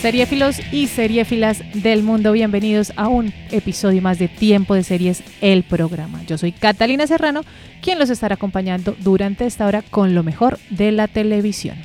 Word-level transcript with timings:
Seriéfilos 0.00 0.60
y 0.70 0.86
seriéfilas 0.86 1.60
del 1.74 2.04
mundo, 2.04 2.30
bienvenidos 2.30 2.92
a 2.94 3.08
un 3.08 3.34
episodio 3.50 4.00
más 4.00 4.20
de 4.20 4.28
Tiempo 4.28 4.74
de 4.74 4.84
Series, 4.84 5.24
el 5.40 5.64
programa. 5.64 6.22
Yo 6.24 6.38
soy 6.38 6.52
Catalina 6.52 7.08
Serrano, 7.08 7.40
quien 7.82 7.98
los 7.98 8.08
estará 8.08 8.36
acompañando 8.36 8.94
durante 9.00 9.44
esta 9.44 9.66
hora 9.66 9.82
con 9.82 10.14
lo 10.14 10.22
mejor 10.22 10.60
de 10.70 10.92
la 10.92 11.08
televisión. 11.08 11.76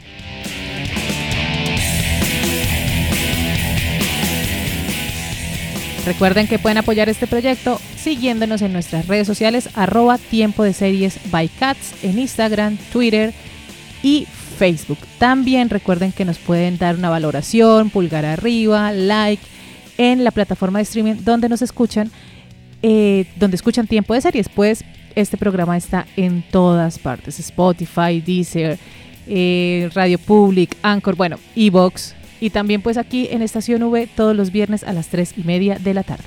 Recuerden 6.05 6.47
que 6.47 6.59
pueden 6.59 6.77
apoyar 6.77 7.09
este 7.09 7.25
proyecto 7.25 7.81
siguiéndonos 7.95 8.61
en 8.61 8.73
nuestras 8.73 9.07
redes 9.07 9.25
sociales 9.25 9.69
arroba 9.73 10.19
tiempo 10.19 10.63
de 10.63 10.73
series 10.73 11.17
by 11.31 11.47
cats 11.47 11.95
en 12.03 12.19
Instagram, 12.19 12.77
Twitter 12.91 13.33
y 14.03 14.25
Facebook. 14.25 14.42
También 15.19 15.69
recuerden 15.69 16.11
que 16.11 16.25
nos 16.25 16.37
pueden 16.37 16.77
dar 16.77 16.95
una 16.95 17.09
valoración, 17.09 17.89
pulgar 17.89 18.25
arriba, 18.25 18.91
like 18.91 19.43
en 19.97 20.23
la 20.23 20.31
plataforma 20.31 20.79
de 20.79 20.83
streaming 20.83 21.15
donde 21.23 21.49
nos 21.49 21.61
escuchan, 21.61 22.11
eh, 22.81 23.25
donde 23.35 23.55
escuchan 23.55 23.87
tiempo 23.87 24.13
de 24.13 24.21
series. 24.21 24.49
Pues 24.49 24.83
este 25.15 25.37
programa 25.37 25.77
está 25.77 26.05
en 26.15 26.43
todas 26.51 26.99
partes: 26.99 27.39
Spotify, 27.39 28.21
Deezer, 28.25 28.77
eh, 29.27 29.89
Radio 29.93 30.17
Public, 30.19 30.77
Anchor, 30.81 31.15
bueno, 31.15 31.37
Evox. 31.55 32.15
Y 32.39 32.49
también 32.49 32.81
pues 32.81 32.97
aquí 32.97 33.29
en 33.31 33.41
Estación 33.41 33.83
V 33.83 34.07
todos 34.15 34.35
los 34.35 34.51
viernes 34.51 34.83
a 34.83 34.91
las 34.91 35.07
3 35.07 35.35
y 35.37 35.43
media 35.43 35.79
de 35.79 35.93
la 35.93 36.03
tarde. 36.03 36.25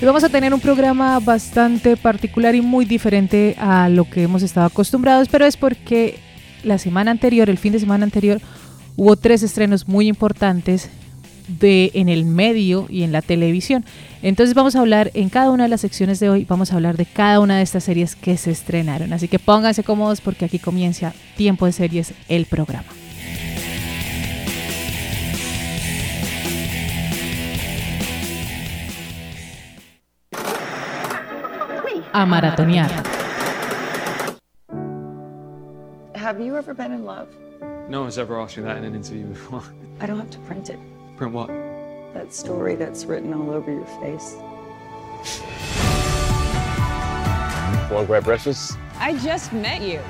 Y 0.00 0.04
vamos 0.04 0.22
a 0.22 0.28
tener 0.28 0.54
un 0.54 0.60
programa 0.60 1.18
bastante 1.18 1.96
particular 1.96 2.54
y 2.54 2.60
muy 2.60 2.84
diferente 2.84 3.56
a 3.58 3.88
lo 3.88 4.08
que 4.08 4.22
hemos 4.22 4.44
estado 4.44 4.66
acostumbrados, 4.66 5.26
pero 5.28 5.44
es 5.44 5.56
porque 5.56 6.20
la 6.62 6.78
semana 6.78 7.10
anterior, 7.10 7.50
el 7.50 7.58
fin 7.58 7.72
de 7.72 7.80
semana 7.80 8.04
anterior, 8.04 8.40
hubo 8.96 9.16
tres 9.16 9.42
estrenos 9.42 9.88
muy 9.88 10.06
importantes 10.06 10.88
de, 11.48 11.90
en 11.94 12.08
el 12.08 12.24
medio 12.26 12.86
y 12.88 13.02
en 13.02 13.10
la 13.10 13.22
televisión. 13.22 13.84
Entonces 14.22 14.54
vamos 14.54 14.76
a 14.76 14.80
hablar 14.80 15.10
en 15.14 15.30
cada 15.30 15.50
una 15.50 15.64
de 15.64 15.70
las 15.70 15.80
secciones 15.80 16.20
de 16.20 16.30
hoy, 16.30 16.44
vamos 16.44 16.70
a 16.70 16.76
hablar 16.76 16.96
de 16.96 17.06
cada 17.06 17.40
una 17.40 17.56
de 17.56 17.62
estas 17.62 17.82
series 17.82 18.14
que 18.14 18.36
se 18.36 18.52
estrenaron. 18.52 19.12
Así 19.12 19.26
que 19.26 19.40
pónganse 19.40 19.82
cómodos 19.82 20.20
porque 20.20 20.44
aquí 20.44 20.60
comienza 20.60 21.12
Tiempo 21.36 21.66
de 21.66 21.72
Series, 21.72 22.12
el 22.28 22.46
programa. 22.46 22.97
A 32.18 32.22
maratonear. 32.22 32.88
Have 36.16 36.40
you 36.40 36.56
ever 36.56 36.74
been 36.74 36.90
in 36.90 37.04
love? 37.04 37.28
No 37.88 38.00
one's 38.00 38.18
ever 38.18 38.40
asked 38.40 38.56
me 38.56 38.64
that 38.64 38.76
in 38.78 38.82
an 38.82 38.96
interview 38.96 39.24
before. 39.26 39.62
I 40.00 40.06
don't 40.06 40.18
have 40.18 40.30
to 40.30 40.38
print 40.40 40.68
it. 40.68 40.80
Print 41.16 41.32
what? 41.32 41.46
That 42.14 42.34
story 42.34 42.74
that's 42.74 43.04
written 43.04 43.32
all 43.32 43.52
over 43.52 43.70
your 43.70 43.86
face. 44.02 44.34
Want 47.88 48.02
to 48.02 48.06
grab 48.08 48.24
breakfast? 48.24 48.76
I 48.98 49.16
just 49.18 49.52
met 49.52 49.80
you. 49.80 50.00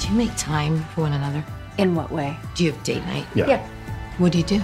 Do 0.00 0.08
you 0.08 0.14
make 0.16 0.34
time 0.38 0.82
for 0.94 1.02
one 1.02 1.12
another? 1.12 1.44
In 1.76 1.94
what 1.94 2.10
way? 2.10 2.38
Do 2.54 2.64
you 2.64 2.72
have 2.72 2.82
date 2.84 3.04
night? 3.04 3.26
Yeah. 3.34 3.48
Yeah. 3.48 3.68
What 4.16 4.32
do 4.32 4.38
you 4.38 4.44
do? 4.44 4.62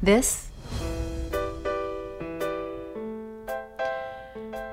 This? 0.00 0.51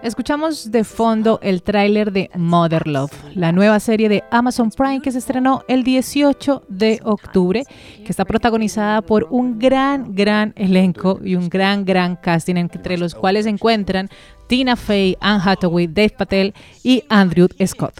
Escuchamos 0.01 0.71
de 0.71 0.85
fondo 0.85 1.39
el 1.43 1.61
tráiler 1.61 2.13
de 2.13 2.31
Mother 2.33 2.87
Love, 2.87 3.11
la 3.35 3.51
nueva 3.51 3.81
serie 3.81 4.07
de 4.07 4.23
Amazon 4.31 4.71
Prime 4.71 5.01
que 5.01 5.11
se 5.11 5.17
estrenó 5.17 5.63
el 5.67 5.83
18 5.83 6.63
de 6.69 7.01
octubre, 7.03 7.65
que 8.05 8.09
está 8.09 8.23
protagonizada 8.23 9.01
por 9.01 9.27
un 9.29 9.59
gran, 9.59 10.15
gran 10.15 10.53
elenco 10.55 11.19
y 11.21 11.35
un 11.35 11.49
gran, 11.49 11.83
gran 11.83 12.15
casting, 12.15 12.55
entre 12.55 12.97
los 12.97 13.13
cuales 13.13 13.43
se 13.43 13.49
encuentran 13.49 14.07
Tina 14.47 14.77
Fey, 14.77 15.17
Anne 15.19 15.41
Hathaway, 15.43 15.87
Dave 15.87 16.15
Patel 16.17 16.53
y 16.81 17.03
Andrew 17.09 17.49
Scott. 17.65 17.99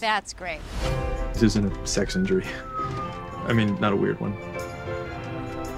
That's 0.00 0.34
great. 0.34 0.60
This 1.32 1.42
isn't 1.42 1.66
a 1.66 1.86
sex 1.86 2.14
injury. 2.14 2.44
I 3.48 3.52
mean, 3.52 3.76
not 3.80 3.92
a 3.92 3.96
weird 3.96 4.20
one. 4.20 4.34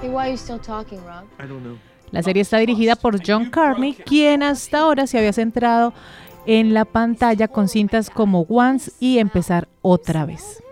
Hey, 0.03 0.11
why 0.11 0.29
are 0.29 0.31
you 0.31 0.37
still 0.37 0.59
talking, 0.59 1.03
Rob? 1.05 1.25
I 1.39 1.47
don't 1.47 1.65
know. 1.65 1.79
La 2.11 2.23
serie 2.23 2.43
está 2.43 2.59
dirigida 2.59 2.97
por 2.97 3.21
John 3.25 3.51
Carney, 3.51 3.95
quien 3.95 4.43
hasta 4.43 4.79
ahora 4.81 5.07
se 5.07 5.19
había 5.19 5.33
centrado 5.33 5.93
en 6.47 6.73
la 6.73 6.85
pantalla 6.85 7.49
con 7.49 7.69
cintas 7.69 8.11
como 8.11 8.43
Once 8.49 8.93
y 9.01 9.19
Empezar 9.19 9.69
otra 9.83 10.25
vez. 10.25 10.63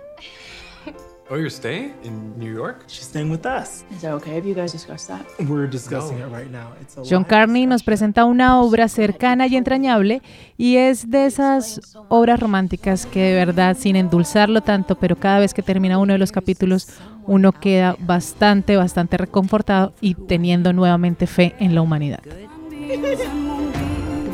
Oh, 1.29 1.35
you're 1.35 1.51
staying 1.51 1.93
in 2.05 2.39
New 2.39 2.53
York? 2.53 2.85
She's 2.87 3.07
staying 3.07 3.31
with 3.31 3.45
us. 3.47 3.85
Is 3.91 4.05
it 4.05 4.11
okay 4.11 4.39
if 4.39 4.47
you 4.47 4.55
guys 4.55 4.71
discuss 4.71 5.09
that? 5.09 5.27
We're 5.49 5.67
discussing 5.67 6.19
it 6.19 6.29
right 6.29 6.49
now. 6.49 6.69
It's 6.81 6.97
a 6.97 7.03
John. 7.03 7.25
Carney 7.25 7.67
nos 7.67 7.83
presenta 7.83 8.25
una 8.25 8.61
obra 8.61 8.87
cercana 8.89 9.49
y 9.49 9.57
entrañable 9.57 10.23
y 10.57 10.77
es 10.77 11.11
de 11.11 11.27
esas 11.27 11.81
obras 12.09 12.39
románticas 12.39 13.07
que 13.07 13.21
de 13.23 13.35
verdad, 13.35 13.77
sin 13.77 13.97
endulzarlo 13.97 14.61
tanto, 14.61 14.95
pero 14.95 15.17
cada 15.17 15.41
vez 15.41 15.53
que 15.53 15.63
termina 15.63 15.99
uno 15.99 16.13
de 16.13 16.21
los 16.21 16.31
capítulos, 16.31 16.91
uno 17.27 17.51
queda 17.51 17.97
bastante, 17.99 18.77
bastante 18.77 19.17
reconfortado 19.17 19.95
y 20.01 20.15
teniendo 20.15 20.73
nuevamente 20.73 21.27
fe 21.27 21.57
en 21.59 21.75
la 21.75 21.83
humanidad. 21.83 22.21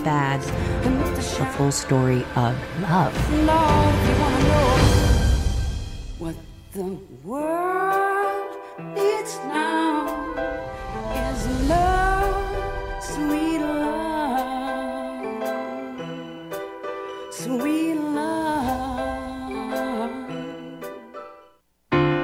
Bad. 0.05 0.41
The 1.39 1.47
full 1.57 1.71
story 1.71 2.23
of 2.37 2.55
love. 2.83 3.13
The 6.75 6.97
world 7.23 8.57
needs 8.95 9.37
now 9.45 10.09
is 11.15 11.47
love, 11.69 13.03
sweet 13.03 13.61
love, 13.61 15.21
sweet 17.31 17.95
love. 17.95 19.53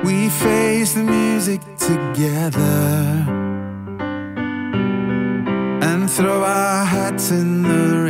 We 0.02 0.30
face 0.30 0.94
the 0.94 1.02
music 1.02 1.60
together 1.76 3.26
and 5.82 6.10
throw 6.10 6.42
our 6.42 6.86
hats 6.86 7.30
in 7.32 7.64
the 7.64 8.02
ring. 8.04 8.07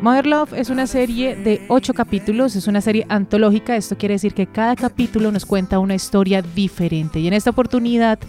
Mother 0.00 0.26
Love 0.26 0.52
es 0.52 0.70
una 0.70 0.86
serie 0.86 1.34
de 1.34 1.60
ocho 1.66 1.92
capítulos, 1.92 2.54
es 2.54 2.68
una 2.68 2.80
serie 2.80 3.04
antológica, 3.08 3.74
esto 3.74 3.98
quiere 3.98 4.14
decir 4.14 4.32
que 4.32 4.46
cada 4.46 4.76
capítulo 4.76 5.32
nos 5.32 5.44
cuenta 5.44 5.80
una 5.80 5.96
historia 5.96 6.40
diferente. 6.40 7.18
Y 7.18 7.26
en 7.26 7.34
esta 7.34 7.50
oportunidad 7.50 8.20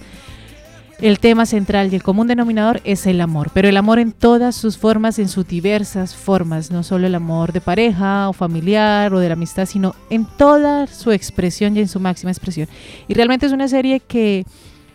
el 1.00 1.19
tema 1.19 1.45
central 1.45 1.94
y 1.94 1.95
el 1.95 2.01
común 2.01 2.25
denominador 2.25 2.81
es 2.86 3.06
el 3.06 3.21
amor, 3.21 3.51
pero 3.54 3.69
el 3.69 3.77
amor 3.77 4.00
en 4.00 4.13
todas 4.13 4.56
sus 4.56 4.80
formas, 4.80 5.19
en 5.19 5.30
sus 5.30 5.48
diversas 5.48 6.16
formas, 6.16 6.71
no 6.71 6.81
solo 6.81 7.06
el 7.06 7.13
amor 7.13 7.54
de 7.54 7.62
pareja 7.62 8.30
o 8.30 8.33
familiar 8.33 9.13
o 9.13 9.19
de 9.19 9.27
la 9.27 9.33
amistad, 9.33 9.68
sino 9.68 9.95
en 10.10 10.25
toda 10.25 10.88
su 10.88 11.12
expresión 11.12 11.77
y 11.77 11.81
en 11.81 11.88
su 11.88 12.00
máxima 12.00 12.31
expresión. 12.31 12.68
Y 13.07 13.13
realmente 13.13 13.45
es 13.45 13.51
una 13.51 13.68
serie 13.68 14.00
que, 14.00 14.44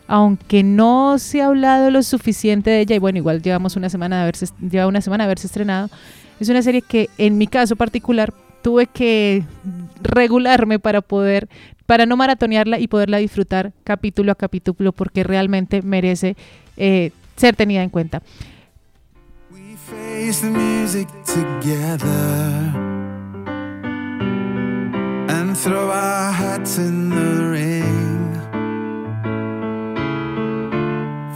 aunque 0.08 0.64
no 0.64 1.18
se 1.20 1.40
ha 1.40 1.46
hablado 1.46 1.92
lo 1.92 2.02
suficiente 2.02 2.70
de 2.70 2.80
ella, 2.80 2.96
y 2.96 2.98
bueno, 2.98 3.18
igual 3.18 3.40
llevamos 3.42 3.76
una 3.76 3.88
semana 3.88 4.16
de 4.16 4.22
haberse, 4.22 4.48
lleva 4.60 4.88
una 4.88 5.00
semana 5.00 5.22
de 5.22 5.26
haberse 5.26 5.46
estrenado, 5.46 5.88
es 6.40 6.48
una 6.48 6.62
serie 6.62 6.82
que 6.82 7.08
en 7.18 7.38
mi 7.38 7.46
caso 7.46 7.76
particular 7.76 8.32
tuve 8.62 8.86
que 8.86 9.44
regularme 10.02 10.78
para 10.78 11.00
poder, 11.00 11.48
para 11.86 12.06
no 12.06 12.16
maratonearla 12.16 12.78
y 12.78 12.88
poderla 12.88 13.18
disfrutar 13.18 13.72
capítulo 13.84 14.32
a 14.32 14.34
capítulo 14.34 14.92
porque 14.92 15.22
realmente 15.22 15.82
merece 15.82 16.36
eh, 16.76 17.10
ser 17.36 17.56
tenida 17.56 17.82
en 17.82 17.90
cuenta. 17.90 18.22
Face 19.86 20.40
the 20.40 20.50
music 20.50 21.08
and 25.28 25.56
throw 25.56 25.90
our 25.90 26.32
hats 26.32 26.78
in 26.78 27.10
the 27.10 27.50
ring. 27.50 28.24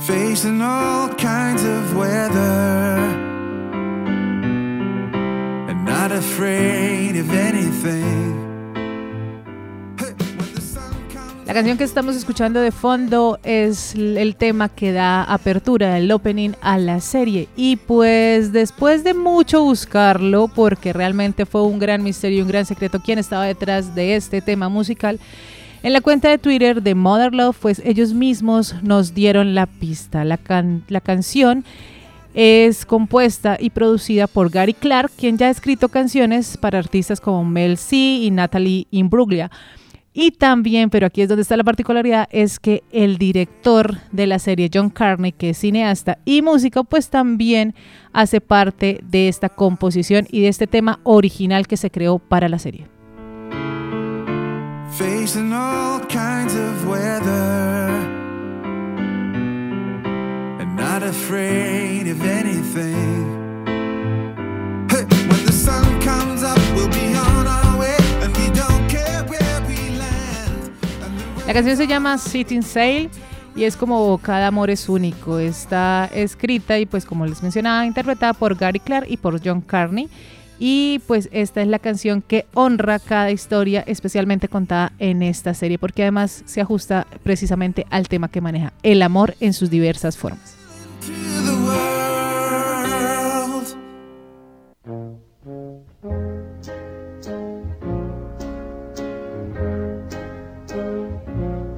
facing 0.08 0.62
all 0.62 1.08
kinds 1.16 1.62
of 1.64 1.94
weather 1.94 3.07
not. 6.08 6.38
La 11.48 11.54
canción 11.54 11.78
que 11.78 11.84
estamos 11.84 12.14
escuchando 12.14 12.60
de 12.60 12.70
fondo 12.72 13.38
es 13.42 13.94
el 13.94 14.36
tema 14.36 14.68
que 14.68 14.92
da 14.92 15.24
apertura, 15.24 15.96
el 15.96 16.12
opening 16.12 16.50
a 16.60 16.76
la 16.76 17.00
serie. 17.00 17.48
Y 17.56 17.76
pues 17.76 18.52
después 18.52 19.02
de 19.02 19.14
mucho 19.14 19.64
buscarlo, 19.64 20.48
porque 20.48 20.92
realmente 20.92 21.46
fue 21.46 21.62
un 21.62 21.78
gran 21.78 22.02
misterio, 22.02 22.42
un 22.42 22.48
gran 22.48 22.66
secreto, 22.66 23.00
quién 23.02 23.18
estaba 23.18 23.46
detrás 23.46 23.94
de 23.94 24.14
este 24.14 24.42
tema 24.42 24.68
musical, 24.68 25.18
en 25.82 25.94
la 25.94 26.02
cuenta 26.02 26.28
de 26.28 26.36
Twitter 26.36 26.82
de 26.82 26.94
Mother 26.94 27.32
Love, 27.32 27.56
pues 27.58 27.80
ellos 27.82 28.12
mismos 28.12 28.74
nos 28.82 29.14
dieron 29.14 29.54
la 29.54 29.64
pista. 29.64 30.26
La, 30.26 30.38
la 30.88 31.00
canción 31.00 31.64
es 32.40 32.86
compuesta 32.86 33.56
y 33.58 33.70
producida 33.70 34.28
por 34.28 34.48
Gary 34.48 34.72
Clark, 34.72 35.10
quien 35.16 35.36
ya 35.36 35.48
ha 35.48 35.50
escrito 35.50 35.88
canciones 35.88 36.56
para 36.56 36.78
artistas 36.78 37.20
como 37.20 37.44
Mel 37.44 37.76
C 37.76 37.96
y 37.96 38.30
Natalie 38.30 38.86
Imbruglia. 38.92 39.50
Y 40.14 40.30
también, 40.30 40.88
pero 40.88 41.08
aquí 41.08 41.20
es 41.20 41.28
donde 41.28 41.42
está 41.42 41.56
la 41.56 41.64
particularidad, 41.64 42.28
es 42.30 42.60
que 42.60 42.84
el 42.92 43.18
director 43.18 43.98
de 44.12 44.28
la 44.28 44.38
serie, 44.38 44.70
John 44.72 44.88
Carney, 44.88 45.32
que 45.32 45.50
es 45.50 45.58
cineasta 45.58 46.18
y 46.24 46.42
músico, 46.42 46.84
pues 46.84 47.10
también 47.10 47.74
hace 48.12 48.40
parte 48.40 49.00
de 49.02 49.26
esta 49.26 49.48
composición 49.48 50.28
y 50.30 50.42
de 50.42 50.48
este 50.48 50.68
tema 50.68 51.00
original 51.02 51.66
que 51.66 51.76
se 51.76 51.90
creó 51.90 52.20
para 52.20 52.48
la 52.48 52.60
serie. 52.60 52.86
Facing 54.92 55.52
all 55.52 56.00
kinds 56.06 56.54
of 56.54 56.88
weather 56.88 57.87
not 60.78 61.02
afraid 61.02 62.08
of 62.08 62.22
anything. 62.22 63.38
La 71.46 71.54
canción 71.54 71.78
se 71.78 71.86
llama 71.86 72.18
Sitting 72.18 72.62
Sail 72.62 73.08
y 73.56 73.64
es 73.64 73.74
como 73.74 74.18
cada 74.18 74.48
amor 74.48 74.68
es 74.68 74.86
único. 74.86 75.38
Está 75.38 76.04
escrita 76.12 76.78
y 76.78 76.84
pues 76.84 77.06
como 77.06 77.24
les 77.24 77.42
mencionaba, 77.42 77.86
interpretada 77.86 78.34
por 78.34 78.54
Gary 78.54 78.80
Clark 78.80 79.06
y 79.08 79.16
por 79.16 79.40
John 79.42 79.62
Carney. 79.62 80.10
Y 80.58 81.00
pues 81.06 81.30
esta 81.32 81.62
es 81.62 81.68
la 81.68 81.78
canción 81.78 82.20
que 82.20 82.44
honra 82.52 82.98
cada 82.98 83.30
historia 83.30 83.82
especialmente 83.86 84.48
contada 84.48 84.92
en 84.98 85.22
esta 85.22 85.54
serie 85.54 85.78
porque 85.78 86.02
además 86.02 86.42
se 86.44 86.60
ajusta 86.60 87.06
precisamente 87.22 87.86
al 87.88 88.08
tema 88.08 88.28
que 88.28 88.42
maneja, 88.42 88.74
el 88.82 89.00
amor 89.00 89.34
en 89.40 89.54
sus 89.54 89.70
diversas 89.70 90.18
formas. 90.18 90.57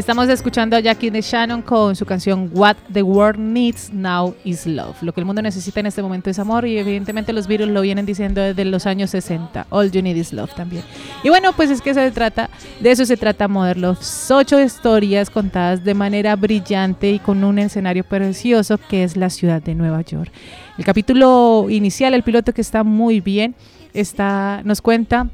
Estamos 0.00 0.30
escuchando 0.30 0.76
a 0.76 0.80
Jackie 0.80 1.10
de 1.10 1.20
Shannon 1.20 1.60
con 1.60 1.94
su 1.94 2.06
canción 2.06 2.50
What 2.54 2.78
the 2.90 3.02
World 3.02 3.38
Needs 3.38 3.92
Now 3.92 4.34
is 4.44 4.66
Love. 4.66 4.96
Lo 5.02 5.12
que 5.12 5.20
el 5.20 5.26
mundo 5.26 5.42
necesita 5.42 5.80
en 5.80 5.84
este 5.84 6.00
momento 6.00 6.30
es 6.30 6.38
amor 6.38 6.66
y 6.66 6.78
evidentemente 6.78 7.34
los 7.34 7.46
virus 7.46 7.68
lo 7.68 7.82
vienen 7.82 8.06
diciendo 8.06 8.40
desde 8.40 8.64
los 8.64 8.86
años 8.86 9.10
60. 9.10 9.66
All 9.68 9.90
you 9.90 10.00
need 10.00 10.16
is 10.16 10.32
love 10.32 10.54
también. 10.54 10.84
Y 11.22 11.28
bueno, 11.28 11.52
pues 11.52 11.68
es 11.68 11.82
que 11.82 11.92
se 11.92 12.10
trata, 12.12 12.48
de 12.80 12.90
eso 12.90 13.04
se 13.04 13.18
trata 13.18 13.46
Mother 13.46 13.76
Love. 13.76 13.98
Ocho 14.30 14.58
historias 14.58 15.28
contadas 15.28 15.84
de 15.84 15.92
manera 15.92 16.34
brillante 16.34 17.10
y 17.10 17.18
con 17.18 17.44
un 17.44 17.58
escenario 17.58 18.02
precioso 18.02 18.78
que 18.78 19.04
es 19.04 19.18
la 19.18 19.28
ciudad 19.28 19.62
de 19.62 19.74
Nueva 19.74 20.00
York. 20.00 20.32
El 20.78 20.84
capítulo 20.86 21.66
inicial, 21.68 22.14
el 22.14 22.22
piloto 22.22 22.54
que 22.54 22.62
está 22.62 22.84
muy 22.84 23.20
bien, 23.20 23.54
está, 23.92 24.62
nos 24.64 24.80
cuenta 24.80 25.28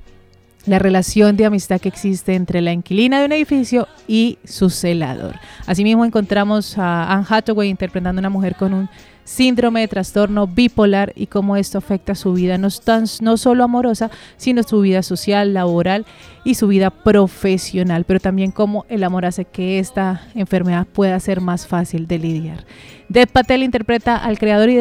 la 0.66 0.78
relación 0.78 1.36
de 1.36 1.46
amistad 1.46 1.80
que 1.80 1.88
existe 1.88 2.34
entre 2.34 2.60
la 2.60 2.72
inquilina 2.72 3.20
de 3.20 3.26
un 3.26 3.32
edificio 3.32 3.88
y 4.06 4.38
su 4.44 4.68
celador. 4.70 5.36
Asimismo 5.66 6.04
encontramos 6.04 6.76
a 6.76 7.12
Anne 7.12 7.26
Hathaway 7.28 7.68
interpretando 7.68 8.18
a 8.18 8.22
una 8.22 8.30
mujer 8.30 8.56
con 8.56 8.74
un 8.74 8.88
síndrome 9.26 9.80
de 9.80 9.88
trastorno 9.88 10.46
bipolar 10.46 11.12
y 11.16 11.26
cómo 11.26 11.56
esto 11.56 11.78
afecta 11.78 12.14
su 12.14 12.32
vida 12.32 12.58
no, 12.58 12.68
tan, 12.70 13.04
no 13.20 13.36
solo 13.36 13.64
amorosa, 13.64 14.10
sino 14.36 14.62
su 14.62 14.80
vida 14.80 15.02
social, 15.02 15.52
laboral 15.52 16.06
y 16.44 16.54
su 16.54 16.68
vida 16.68 16.90
profesional, 16.90 18.04
pero 18.04 18.20
también 18.20 18.52
cómo 18.52 18.86
el 18.88 19.02
amor 19.02 19.26
hace 19.26 19.44
que 19.44 19.80
esta 19.80 20.22
enfermedad 20.34 20.86
pueda 20.86 21.18
ser 21.18 21.40
más 21.40 21.66
fácil 21.66 22.06
de 22.06 22.18
lidiar. 22.18 22.64
Dev 23.08 23.28
Patel 23.28 23.64
interpreta 23.64 24.16
al 24.16 24.38
creador 24.38 24.70
y 24.70 24.80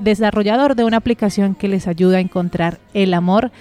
desarrollador 0.00 0.74
de 0.74 0.84
una 0.84 0.96
aplicación 0.96 1.54
que 1.54 1.68
les 1.68 1.86
ayuda 1.86 2.18
a 2.18 2.20
encontrar 2.20 2.80
el 2.94 3.14
amor 3.14 3.52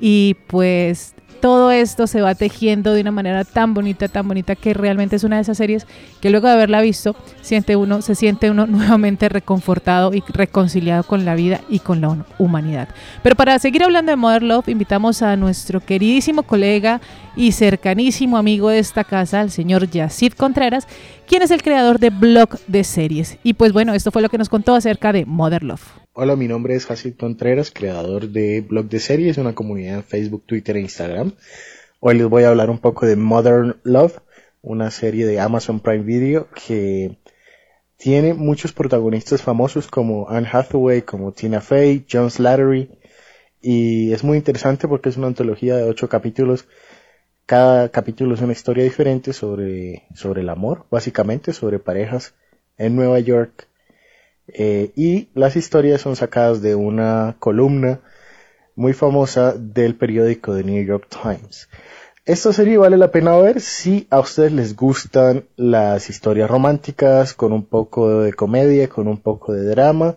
y 0.00 0.36
pues 0.46 1.14
todo 1.40 1.70
esto 1.70 2.06
se 2.06 2.20
va 2.20 2.34
tejiendo 2.34 2.92
de 2.92 3.00
una 3.00 3.10
manera 3.10 3.44
tan 3.44 3.74
bonita, 3.74 4.08
tan 4.08 4.28
bonita 4.28 4.54
que 4.54 4.74
realmente 4.74 5.16
es 5.16 5.24
una 5.24 5.36
de 5.36 5.42
esas 5.42 5.56
series 5.56 5.86
que 6.20 6.30
luego 6.30 6.46
de 6.46 6.54
haberla 6.54 6.80
visto 6.80 7.16
siente 7.40 7.76
uno, 7.76 8.02
se 8.02 8.14
siente 8.14 8.50
uno 8.50 8.66
nuevamente 8.68 9.28
reconfortado 9.28 10.12
y 10.14 10.22
reconciliado 10.28 11.02
con 11.02 11.24
la 11.24 11.34
vida 11.34 11.60
y 11.68 11.80
con 11.80 12.00
la 12.00 12.24
humanidad. 12.38 12.88
Pero 13.22 13.36
para 13.36 13.58
seguir 13.58 13.82
hablando 13.82 14.10
de 14.10 14.16
Mother 14.16 14.42
Love, 14.42 14.68
invitamos 14.68 15.22
a 15.22 15.36
nuestro 15.36 15.80
queridísimo 15.80 16.42
colega 16.42 17.00
y 17.36 17.52
cercanísimo 17.52 18.36
amigo 18.36 18.68
de 18.68 18.78
esta 18.78 19.04
casa, 19.04 19.40
el 19.40 19.50
señor 19.50 19.88
Yacid 19.88 20.32
Contreras, 20.34 20.86
quien 21.26 21.42
es 21.42 21.50
el 21.50 21.62
creador 21.62 21.98
de 21.98 22.10
Blog 22.10 22.58
de 22.66 22.84
Series. 22.84 23.38
Y 23.42 23.54
pues 23.54 23.72
bueno, 23.72 23.94
esto 23.94 24.10
fue 24.10 24.22
lo 24.22 24.28
que 24.28 24.38
nos 24.38 24.48
contó 24.48 24.74
acerca 24.74 25.12
de 25.12 25.24
Mother 25.26 25.62
Love. 25.62 26.00
Hola, 26.22 26.36
mi 26.36 26.48
nombre 26.48 26.74
es 26.74 26.84
Jacid 26.84 27.14
Contreras, 27.16 27.70
creador 27.70 28.28
de 28.28 28.60
Blog 28.60 28.90
de 28.90 28.98
Series, 29.00 29.38
una 29.38 29.54
comunidad 29.54 29.94
en 29.94 30.04
Facebook, 30.04 30.44
Twitter 30.44 30.76
e 30.76 30.80
Instagram. 30.82 31.32
Hoy 31.98 32.18
les 32.18 32.28
voy 32.28 32.42
a 32.42 32.50
hablar 32.50 32.68
un 32.68 32.76
poco 32.76 33.06
de 33.06 33.16
Modern 33.16 33.80
Love, 33.84 34.20
una 34.60 34.90
serie 34.90 35.24
de 35.24 35.40
Amazon 35.40 35.80
Prime 35.80 36.04
Video 36.04 36.48
que 36.50 37.16
tiene 37.96 38.34
muchos 38.34 38.74
protagonistas 38.74 39.40
famosos 39.40 39.88
como 39.88 40.28
Anne 40.28 40.46
Hathaway, 40.52 41.00
como 41.00 41.32
Tina 41.32 41.62
Fey, 41.62 42.04
John 42.12 42.30
Slattery, 42.30 42.90
y 43.62 44.12
es 44.12 44.22
muy 44.22 44.36
interesante 44.36 44.88
porque 44.88 45.08
es 45.08 45.16
una 45.16 45.28
antología 45.28 45.74
de 45.74 45.84
ocho 45.84 46.10
capítulos. 46.10 46.66
Cada 47.46 47.88
capítulo 47.88 48.34
es 48.34 48.42
una 48.42 48.52
historia 48.52 48.84
diferente 48.84 49.32
sobre, 49.32 50.02
sobre 50.14 50.42
el 50.42 50.50
amor, 50.50 50.84
básicamente, 50.90 51.54
sobre 51.54 51.78
parejas 51.78 52.34
en 52.76 52.94
Nueva 52.94 53.20
York 53.20 53.69
eh, 54.54 54.92
y 54.96 55.28
las 55.34 55.56
historias 55.56 56.00
son 56.00 56.16
sacadas 56.16 56.62
de 56.62 56.74
una 56.74 57.36
columna 57.38 58.00
muy 58.76 58.92
famosa 58.92 59.52
del 59.52 59.96
periódico 59.96 60.54
The 60.54 60.64
New 60.64 60.84
York 60.84 61.08
Times. 61.08 61.68
Esta 62.24 62.52
serie 62.52 62.78
vale 62.78 62.96
la 62.96 63.10
pena 63.10 63.36
ver 63.38 63.60
si 63.60 64.06
a 64.10 64.20
ustedes 64.20 64.52
les 64.52 64.76
gustan 64.76 65.46
las 65.56 66.10
historias 66.10 66.50
románticas 66.50 67.34
con 67.34 67.52
un 67.52 67.64
poco 67.64 68.20
de 68.20 68.32
comedia, 68.32 68.88
con 68.88 69.08
un 69.08 69.18
poco 69.18 69.52
de 69.52 69.64
drama, 69.64 70.16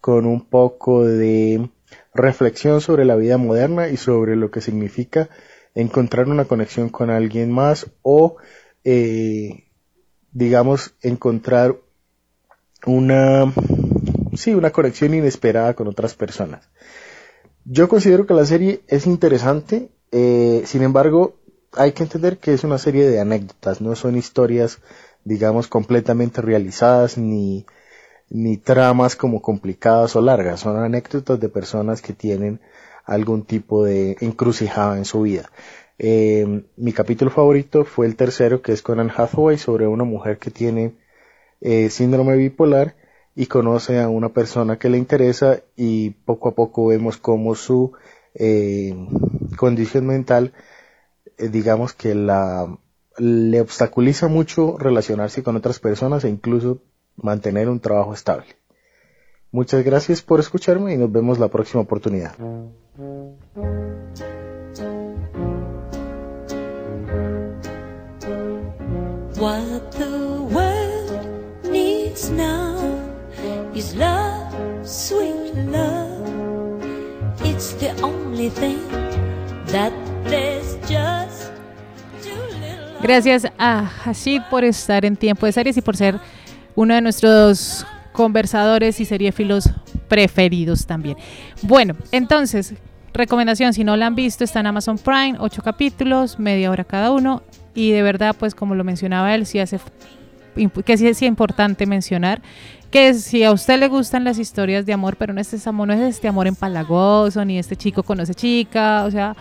con 0.00 0.26
un 0.26 0.48
poco 0.48 1.04
de 1.04 1.68
reflexión 2.14 2.80
sobre 2.80 3.04
la 3.04 3.16
vida 3.16 3.38
moderna 3.38 3.88
y 3.88 3.96
sobre 3.96 4.36
lo 4.36 4.50
que 4.50 4.60
significa 4.60 5.28
encontrar 5.74 6.28
una 6.28 6.44
conexión 6.44 6.88
con 6.88 7.10
alguien 7.10 7.50
más 7.50 7.86
o 8.02 8.36
eh, 8.84 9.64
digamos 10.32 10.94
encontrar 11.02 11.76
una, 12.86 13.52
sí, 14.34 14.54
una 14.54 14.70
conexión 14.70 15.14
inesperada 15.14 15.74
con 15.74 15.88
otras 15.88 16.14
personas. 16.14 16.68
Yo 17.64 17.88
considero 17.88 18.26
que 18.26 18.34
la 18.34 18.44
serie 18.44 18.82
es 18.88 19.06
interesante, 19.06 19.90
eh, 20.10 20.62
sin 20.66 20.82
embargo, 20.82 21.36
hay 21.74 21.92
que 21.92 22.02
entender 22.02 22.38
que 22.38 22.52
es 22.52 22.64
una 22.64 22.78
serie 22.78 23.08
de 23.08 23.20
anécdotas, 23.20 23.80
no 23.80 23.94
son 23.94 24.16
historias, 24.16 24.78
digamos, 25.24 25.68
completamente 25.68 26.42
realizadas 26.42 27.16
ni, 27.18 27.64
ni 28.28 28.56
tramas 28.56 29.14
como 29.14 29.40
complicadas 29.40 30.16
o 30.16 30.20
largas, 30.20 30.60
son 30.60 30.76
anécdotas 30.76 31.38
de 31.38 31.48
personas 31.48 32.02
que 32.02 32.12
tienen 32.12 32.60
algún 33.04 33.44
tipo 33.44 33.84
de 33.84 34.16
encrucijada 34.20 34.96
en 34.98 35.04
su 35.04 35.22
vida. 35.22 35.50
Eh, 35.98 36.64
mi 36.76 36.92
capítulo 36.92 37.30
favorito 37.30 37.84
fue 37.84 38.06
el 38.06 38.16
tercero, 38.16 38.60
que 38.60 38.72
es 38.72 38.82
con 38.82 38.98
Anne 38.98 39.12
Hathaway, 39.16 39.56
sobre 39.56 39.86
una 39.86 40.04
mujer 40.04 40.38
que 40.38 40.50
tiene 40.50 40.94
eh, 41.62 41.90
síndrome 41.90 42.36
bipolar 42.36 42.96
y 43.34 43.46
conoce 43.46 44.00
a 44.00 44.08
una 44.08 44.30
persona 44.30 44.78
que 44.78 44.90
le 44.90 44.98
interesa 44.98 45.62
y 45.76 46.10
poco 46.10 46.50
a 46.50 46.54
poco 46.54 46.88
vemos 46.88 47.16
cómo 47.16 47.54
su 47.54 47.92
eh, 48.34 48.94
condición 49.56 50.06
mental, 50.06 50.52
eh, 51.38 51.48
digamos 51.48 51.94
que 51.94 52.14
la 52.14 52.78
le 53.18 53.60
obstaculiza 53.60 54.28
mucho 54.28 54.78
relacionarse 54.78 55.42
con 55.42 55.56
otras 55.56 55.78
personas 55.78 56.24
e 56.24 56.30
incluso 56.30 56.82
mantener 57.16 57.68
un 57.68 57.78
trabajo 57.78 58.14
estable. 58.14 58.46
Muchas 59.50 59.84
gracias 59.84 60.22
por 60.22 60.40
escucharme 60.40 60.94
y 60.94 60.96
nos 60.96 61.12
vemos 61.12 61.38
la 61.38 61.48
próxima 61.48 61.82
oportunidad. 61.82 62.34
Now 72.36 72.76
is 73.74 73.94
love, 73.94 74.52
sweet 74.86 75.54
love. 75.70 76.82
It's 77.44 77.74
the 77.74 77.92
only 78.02 78.50
thing 78.50 78.78
that 79.66 79.92
there's 80.24 80.76
just 80.88 81.52
Gracias 83.02 83.48
a 83.58 83.84
Hashid 83.84 84.42
por 84.48 84.62
estar 84.62 85.04
en 85.04 85.16
Tiempo 85.16 85.44
de 85.46 85.50
Series 85.50 85.76
y 85.76 85.80
por 85.80 85.96
ser 85.96 86.20
uno 86.76 86.94
de 86.94 87.00
nuestros 87.00 87.84
conversadores 88.12 89.00
y 89.00 89.04
seriefilos 89.04 89.70
preferidos 90.06 90.86
también. 90.86 91.16
Bueno, 91.62 91.96
entonces, 92.12 92.74
recomendación, 93.12 93.74
si 93.74 93.82
no 93.82 93.96
la 93.96 94.06
han 94.06 94.14
visto, 94.14 94.44
está 94.44 94.60
en 94.60 94.68
Amazon 94.68 94.98
Prime, 94.98 95.34
ocho 95.40 95.62
capítulos, 95.62 96.38
media 96.38 96.70
hora 96.70 96.84
cada 96.84 97.10
uno. 97.10 97.42
Y 97.74 97.90
de 97.90 98.02
verdad, 98.02 98.36
pues 98.38 98.54
como 98.54 98.76
lo 98.76 98.84
mencionaba 98.84 99.34
él, 99.34 99.46
sí 99.46 99.58
hace 99.58 99.80
que 100.84 100.96
sí 100.96 101.08
es 101.08 101.22
importante 101.22 101.86
mencionar 101.86 102.42
que 102.90 103.14
si 103.14 103.42
a 103.42 103.52
usted 103.52 103.78
le 103.78 103.88
gustan 103.88 104.22
las 104.22 104.38
historias 104.38 104.84
de 104.84 104.92
amor, 104.92 105.16
pero 105.16 105.32
no 105.32 105.40
es 105.40 105.52
este 105.52 105.68
amor, 105.68 105.88
no 105.88 105.94
es 105.94 106.00
este 106.00 106.28
amor 106.28 106.46
empalagoso, 106.46 107.42
ni 107.44 107.58
este 107.58 107.74
chico 107.74 108.02
conoce 108.02 108.34
chica, 108.34 109.04
o 109.04 109.10
sea, 109.10 109.34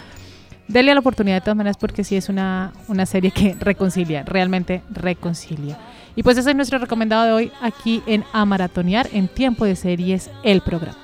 dele 0.69 0.93
la 0.93 1.01
oportunidad 1.01 1.35
de 1.35 1.41
todas 1.41 1.57
maneras 1.57 1.77
porque 1.77 2.05
sí 2.05 2.15
es 2.15 2.29
una, 2.29 2.71
una 2.87 3.05
serie 3.05 3.31
que 3.31 3.55
reconcilia, 3.59 4.23
realmente 4.23 4.81
reconcilia. 4.89 5.77
Y 6.15 6.23
pues 6.23 6.37
ese 6.37 6.49
es 6.49 6.55
nuestro 6.55 6.79
recomendado 6.79 7.25
de 7.25 7.33
hoy 7.33 7.51
aquí 7.61 8.01
en 8.05 8.23
Amaratonear 8.31 9.09
en 9.13 9.27
Tiempo 9.27 9.65
de 9.65 9.75
Series, 9.75 10.29
el 10.43 10.61
programa. 10.61 10.97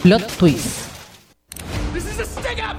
Plot 0.00 0.26
Twist. 0.38 0.90
This 1.92 2.06
is 2.06 2.20
a 2.20 2.24
stick 2.24 2.58
up! 2.66 2.78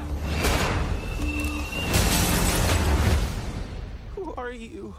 Who 4.16 4.34
are 4.36 4.52
you? 4.52 4.96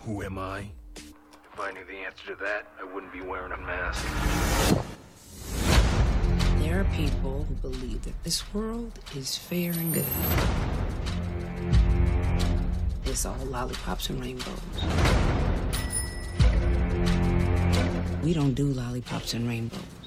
Who 0.00 0.22
am 0.22 0.38
I? 0.38 0.70
If 0.96 1.60
I 1.60 1.70
knew 1.72 1.84
the 1.84 1.98
answer 2.06 2.28
to 2.28 2.36
that, 2.42 2.68
I 2.80 2.84
wouldn't 2.84 3.12
be 3.12 3.20
wearing 3.20 3.52
a 3.52 3.58
mask. 3.58 4.02
There 6.60 6.80
are 6.80 6.84
people 6.96 7.44
who 7.44 7.54
believe 7.56 8.00
that 8.04 8.24
this 8.24 8.42
world 8.54 8.98
is 9.14 9.36
fair 9.36 9.72
and 9.72 9.92
good. 9.92 10.06
It's 13.04 13.26
all 13.26 13.36
lollipops 13.44 14.08
and 14.08 14.22
rainbows. 14.22 14.58
We 18.24 18.32
don't 18.32 18.54
do 18.54 18.68
lollipops 18.68 19.34
and 19.34 19.46
rainbows. 19.46 19.97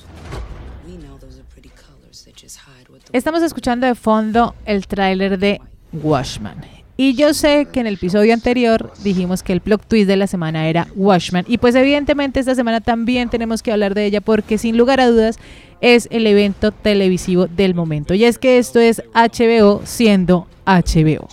Estamos 3.13 3.41
escuchando 3.41 3.87
de 3.87 3.95
fondo 3.95 4.55
el 4.65 4.87
tráiler 4.87 5.37
de 5.39 5.61
Washman. 5.93 6.61
Y 6.97 7.15
yo 7.15 7.33
sé 7.33 7.67
que 7.71 7.79
en 7.79 7.87
el 7.87 7.95
episodio 7.95 8.33
anterior 8.33 8.91
dijimos 9.03 9.41
que 9.43 9.53
el 9.53 9.61
plot 9.61 9.87
twist 9.87 10.07
de 10.07 10.17
la 10.17 10.27
semana 10.27 10.67
era 10.67 10.87
Washman. 10.95 11.45
Y 11.47 11.57
pues 11.57 11.73
evidentemente 11.75 12.39
esta 12.39 12.53
semana 12.53 12.81
también 12.81 13.29
tenemos 13.29 13.63
que 13.63 13.71
hablar 13.71 13.95
de 13.95 14.05
ella 14.05 14.21
porque 14.21 14.57
sin 14.57 14.77
lugar 14.77 14.99
a 14.99 15.07
dudas 15.07 15.39
es 15.79 16.07
el 16.11 16.27
evento 16.27 16.71
televisivo 16.71 17.47
del 17.47 17.73
momento. 17.73 18.13
Y 18.13 18.25
es 18.25 18.37
que 18.37 18.57
esto 18.59 18.79
es 18.79 19.01
HBO 19.13 19.81
siendo 19.83 20.47
HBO. 20.65 21.27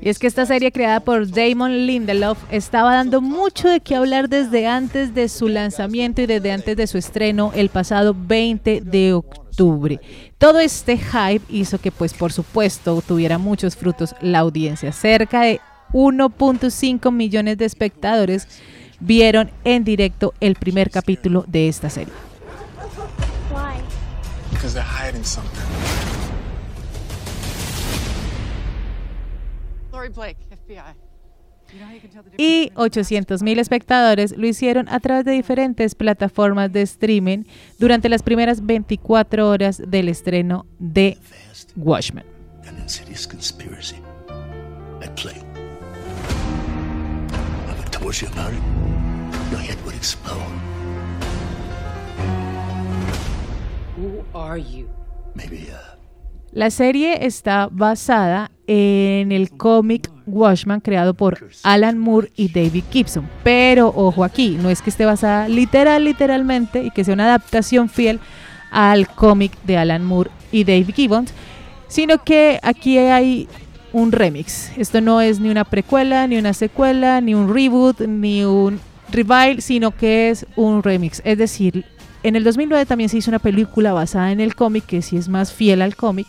Y 0.00 0.08
es 0.08 0.18
que 0.18 0.26
esta 0.26 0.46
serie 0.46 0.72
creada 0.72 1.00
por 1.00 1.30
Damon 1.30 1.86
Lindelof 1.86 2.38
estaba 2.50 2.94
dando 2.94 3.20
mucho 3.20 3.68
de 3.68 3.80
qué 3.80 3.96
hablar 3.96 4.28
desde 4.28 4.66
antes 4.66 5.14
de 5.14 5.28
su 5.28 5.48
lanzamiento 5.48 6.22
y 6.22 6.26
desde 6.26 6.52
antes 6.52 6.76
de 6.76 6.86
su 6.86 6.98
estreno 6.98 7.52
el 7.54 7.68
pasado 7.68 8.14
20 8.16 8.80
de 8.80 9.12
octubre. 9.12 10.00
Todo 10.38 10.60
este 10.60 10.98
hype 10.98 11.44
hizo 11.48 11.78
que 11.78 11.92
pues 11.92 12.14
por 12.14 12.32
supuesto 12.32 13.02
tuviera 13.06 13.38
muchos 13.38 13.76
frutos 13.76 14.14
la 14.20 14.40
audiencia. 14.40 14.92
Cerca 14.92 15.42
de 15.42 15.60
1.5 15.92 17.12
millones 17.12 17.58
de 17.58 17.64
espectadores 17.64 18.48
vieron 19.00 19.50
en 19.64 19.84
directo 19.84 20.34
el 20.40 20.54
primer 20.54 20.90
capítulo 20.90 21.44
de 21.46 21.68
esta 21.68 21.90
serie. 21.90 22.12
Y 32.38 32.70
800 32.74 33.42
mil 33.42 33.58
espectadores 33.58 34.36
lo 34.36 34.46
hicieron 34.46 34.88
a 34.88 35.00
través 35.00 35.24
de 35.24 35.32
diferentes 35.32 35.94
plataformas 35.94 36.72
de 36.72 36.82
streaming 36.82 37.44
durante 37.78 38.08
las 38.08 38.22
primeras 38.22 38.64
24 38.64 39.48
horas 39.48 39.82
del 39.86 40.08
estreno 40.08 40.66
de 40.78 41.18
Watchmen. 41.76 42.24
Who 53.96 54.24
are 54.34 54.58
you? 54.58 54.90
Maybe, 55.34 55.70
uh, 55.70 55.95
La 56.56 56.70
serie 56.70 57.26
está 57.26 57.68
basada 57.70 58.50
en 58.66 59.30
el 59.30 59.50
cómic 59.50 60.10
Watchmen 60.24 60.80
creado 60.80 61.12
por 61.12 61.50
Alan 61.62 61.98
Moore 61.98 62.32
y 62.34 62.48
David 62.48 62.84
Gibson. 62.90 63.28
Pero 63.44 63.92
ojo 63.94 64.24
aquí, 64.24 64.56
no 64.62 64.70
es 64.70 64.80
que 64.80 64.88
esté 64.88 65.04
basada 65.04 65.50
literal, 65.50 66.04
literalmente 66.04 66.82
y 66.82 66.90
que 66.92 67.04
sea 67.04 67.12
una 67.12 67.26
adaptación 67.26 67.90
fiel 67.90 68.20
al 68.70 69.06
cómic 69.06 69.52
de 69.64 69.76
Alan 69.76 70.02
Moore 70.02 70.30
y 70.50 70.64
David 70.64 70.94
Gibbons, 70.94 71.34
sino 71.88 72.24
que 72.24 72.58
aquí 72.62 72.96
hay 72.96 73.48
un 73.92 74.10
remix. 74.10 74.72
Esto 74.78 75.02
no 75.02 75.20
es 75.20 75.40
ni 75.40 75.50
una 75.50 75.64
precuela, 75.64 76.26
ni 76.26 76.38
una 76.38 76.54
secuela, 76.54 77.20
ni 77.20 77.34
un 77.34 77.52
reboot, 77.52 78.00
ni 78.00 78.46
un 78.46 78.80
revival, 79.12 79.60
sino 79.60 79.90
que 79.90 80.30
es 80.30 80.46
un 80.56 80.82
remix. 80.82 81.20
Es 81.22 81.36
decir, 81.36 81.84
en 82.26 82.34
el 82.34 82.42
2009 82.42 82.86
también 82.86 83.08
se 83.08 83.18
hizo 83.18 83.30
una 83.30 83.38
película 83.38 83.92
basada 83.92 84.32
en 84.32 84.40
el 84.40 84.56
cómic, 84.56 84.84
que 84.84 85.00
sí 85.00 85.16
es 85.16 85.28
más 85.28 85.52
fiel 85.52 85.80
al 85.80 85.94
cómic. 85.94 86.26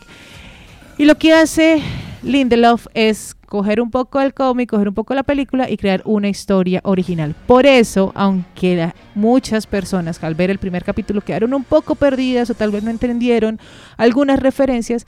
Y 0.96 1.06
lo 1.06 1.16
que 1.16 1.32
hace 1.32 1.82
Lindelof 2.22 2.86
es 2.94 3.34
coger 3.46 3.80
un 3.80 3.90
poco 3.90 4.20
el 4.20 4.32
cómic, 4.32 4.70
coger 4.70 4.88
un 4.88 4.94
poco 4.94 5.14
la 5.14 5.24
película 5.24 5.68
y 5.68 5.76
crear 5.76 6.02
una 6.04 6.28
historia 6.28 6.80
original. 6.84 7.34
Por 7.46 7.66
eso, 7.66 8.12
aunque 8.14 8.92
muchas 9.16 9.66
personas 9.66 10.22
al 10.22 10.36
ver 10.36 10.50
el 10.50 10.58
primer 10.58 10.84
capítulo 10.84 11.20
quedaron 11.20 11.52
un 11.52 11.64
poco 11.64 11.96
perdidas 11.96 12.48
o 12.50 12.54
tal 12.54 12.70
vez 12.70 12.84
no 12.84 12.90
entendieron 12.90 13.58
algunas 13.96 14.38
referencias, 14.38 15.04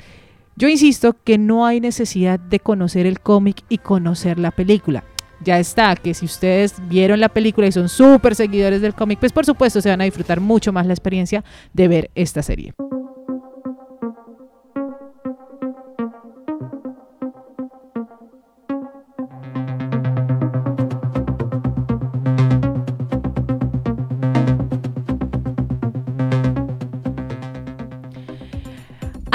yo 0.57 0.69
insisto 0.69 1.15
que 1.23 1.39
no 1.39 1.67
hay 1.67 1.81
necesidad 1.81 2.41
de 2.41 2.59
conocer 2.59 3.07
el 3.07 3.21
cómic 3.21 3.63
y 3.69 3.79
conocer 3.79 4.41
la 4.41 4.51
película. 4.51 5.05
Ya 5.43 5.59
está, 5.59 5.97
que 5.97 6.13
si 6.13 6.27
ustedes 6.27 6.75
vieron 6.89 7.19
la 7.21 7.29
película 7.29 7.67
y 7.67 7.73
son 7.73 7.89
súper 7.89 8.35
seguidores 8.35 8.83
del 8.83 8.95
cómic, 8.95 9.19
pues 9.19 9.33
por 9.33 9.47
supuesto 9.47 9.81
se 9.81 9.89
van 9.89 10.01
a 10.01 10.05
disfrutar 10.05 10.41
mucho 10.41 10.73
más 10.73 10.87
la 10.87 10.93
experiencia 10.93 11.43
de 11.73 11.89
ver 11.89 12.11
esta 12.15 12.43
serie. 12.43 12.75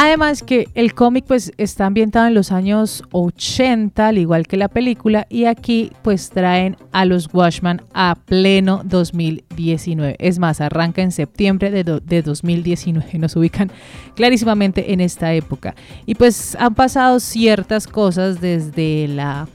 Además 0.05 0.43
que 0.43 0.69
el 0.75 0.93
cómic 0.93 1.25
pues 1.27 1.51
está 1.57 1.87
ambientado 1.87 2.27
en 2.27 2.35
los 2.35 2.51
años 2.51 3.03
80, 3.11 4.07
al 4.09 4.19
igual 4.19 4.45
que 4.45 4.55
la 4.55 4.67
película, 4.67 5.25
y 5.31 5.45
aquí 5.45 5.91
pues 6.03 6.29
traen 6.29 6.77
a 6.91 7.05
los 7.05 7.33
Watchmen 7.33 7.81
a 7.91 8.13
pleno 8.13 8.83
2019. 8.85 10.15
Es 10.19 10.37
más, 10.37 10.61
arranca 10.61 11.01
en 11.01 11.11
septiembre 11.11 11.71
de, 11.71 11.83
de 11.83 12.21
2019, 12.21 13.17
nos 13.17 13.35
ubican 13.35 13.71
clarísimamente 14.15 14.93
en 14.93 15.01
esta 15.01 15.33
época. 15.33 15.73
Y 16.05 16.13
pues 16.13 16.55
han 16.59 16.75
pasado 16.75 17.19
ciertas 17.19 17.87
cosas 17.87 18.39
desde 18.39 19.07
la 19.07 19.47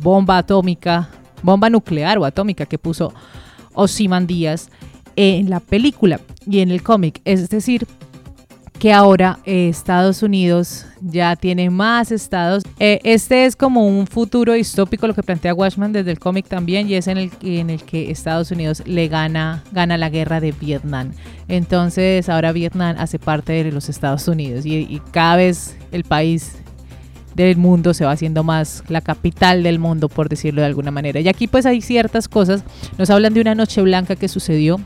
bomba 0.00 0.38
atómica, 0.38 1.08
bomba 1.40 1.70
nuclear 1.70 2.18
o 2.18 2.24
atómica 2.24 2.66
que 2.66 2.78
puso 2.78 3.14
Díaz 4.26 4.70
en 5.14 5.50
la 5.50 5.60
película 5.60 6.18
y 6.48 6.58
en 6.58 6.72
el 6.72 6.82
cómic. 6.82 7.20
Es 7.24 7.48
decir, 7.48 7.86
que 8.82 8.92
ahora 8.92 9.38
eh, 9.44 9.68
Estados 9.68 10.24
Unidos 10.24 10.86
ya 11.00 11.36
tiene 11.36 11.70
más 11.70 12.10
estados. 12.10 12.64
Eh, 12.80 12.98
este 13.04 13.44
es 13.44 13.54
como 13.54 13.86
un 13.86 14.08
futuro 14.08 14.54
distópico, 14.54 15.06
lo 15.06 15.14
que 15.14 15.22
plantea 15.22 15.54
Watchman 15.54 15.92
desde 15.92 16.10
el 16.10 16.18
cómic 16.18 16.48
también, 16.48 16.90
y 16.90 16.96
es 16.96 17.06
en 17.06 17.16
el, 17.16 17.30
en 17.42 17.70
el 17.70 17.84
que 17.84 18.10
Estados 18.10 18.50
Unidos 18.50 18.82
le 18.84 19.06
gana, 19.06 19.62
gana 19.70 19.96
la 19.98 20.10
guerra 20.10 20.40
de 20.40 20.50
Vietnam. 20.50 21.12
Entonces 21.46 22.28
ahora 22.28 22.50
Vietnam 22.50 22.96
hace 22.98 23.20
parte 23.20 23.52
de 23.62 23.70
los 23.70 23.88
Estados 23.88 24.26
Unidos 24.26 24.66
y, 24.66 24.78
y 24.78 25.00
cada 25.12 25.36
vez 25.36 25.76
el 25.92 26.02
país 26.02 26.56
del 27.36 27.58
mundo 27.58 27.94
se 27.94 28.04
va 28.04 28.10
haciendo 28.10 28.42
más 28.42 28.82
la 28.88 29.00
capital 29.00 29.62
del 29.62 29.78
mundo, 29.78 30.08
por 30.08 30.28
decirlo 30.28 30.60
de 30.60 30.66
alguna 30.66 30.90
manera. 30.90 31.20
Y 31.20 31.28
aquí 31.28 31.46
pues 31.46 31.66
hay 31.66 31.82
ciertas 31.82 32.26
cosas, 32.26 32.64
nos 32.98 33.10
hablan 33.10 33.32
de 33.32 33.42
una 33.42 33.54
noche 33.54 33.80
blanca 33.80 34.16
que 34.16 34.26
sucedió 34.26 34.80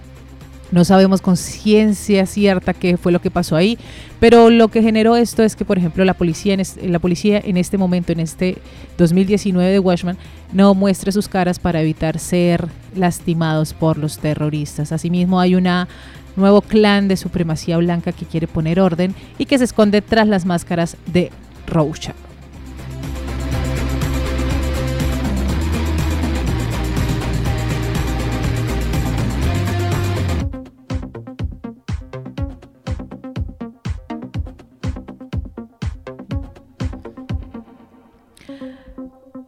no 0.72 0.84
sabemos 0.84 1.20
con 1.20 1.36
ciencia 1.36 2.26
cierta 2.26 2.74
qué 2.74 2.96
fue 2.96 3.12
lo 3.12 3.20
que 3.20 3.30
pasó 3.30 3.54
ahí, 3.56 3.78
pero 4.18 4.50
lo 4.50 4.68
que 4.68 4.82
generó 4.82 5.16
esto 5.16 5.42
es 5.42 5.54
que, 5.56 5.64
por 5.64 5.78
ejemplo, 5.78 6.04
la 6.04 6.14
policía 6.14 6.54
en, 6.54 6.60
es- 6.60 6.76
la 6.82 6.98
policía 6.98 7.40
en 7.44 7.56
este 7.56 7.78
momento, 7.78 8.12
en 8.12 8.20
este 8.20 8.58
2019 8.98 9.70
de 9.70 9.78
Watchman, 9.78 10.18
no 10.52 10.74
muestre 10.74 11.12
sus 11.12 11.28
caras 11.28 11.58
para 11.58 11.80
evitar 11.80 12.18
ser 12.18 12.66
lastimados 12.96 13.74
por 13.74 13.96
los 13.98 14.18
terroristas. 14.18 14.90
Asimismo, 14.92 15.38
hay 15.40 15.54
una 15.54 15.86
nuevo 16.34 16.60
clan 16.60 17.08
de 17.08 17.16
supremacía 17.16 17.78
blanca 17.78 18.12
que 18.12 18.26
quiere 18.26 18.46
poner 18.46 18.80
orden 18.80 19.14
y 19.38 19.46
que 19.46 19.58
se 19.58 19.64
esconde 19.64 20.02
tras 20.02 20.26
las 20.28 20.44
máscaras 20.44 20.96
de 21.12 21.30
Rorschach. 21.66 22.14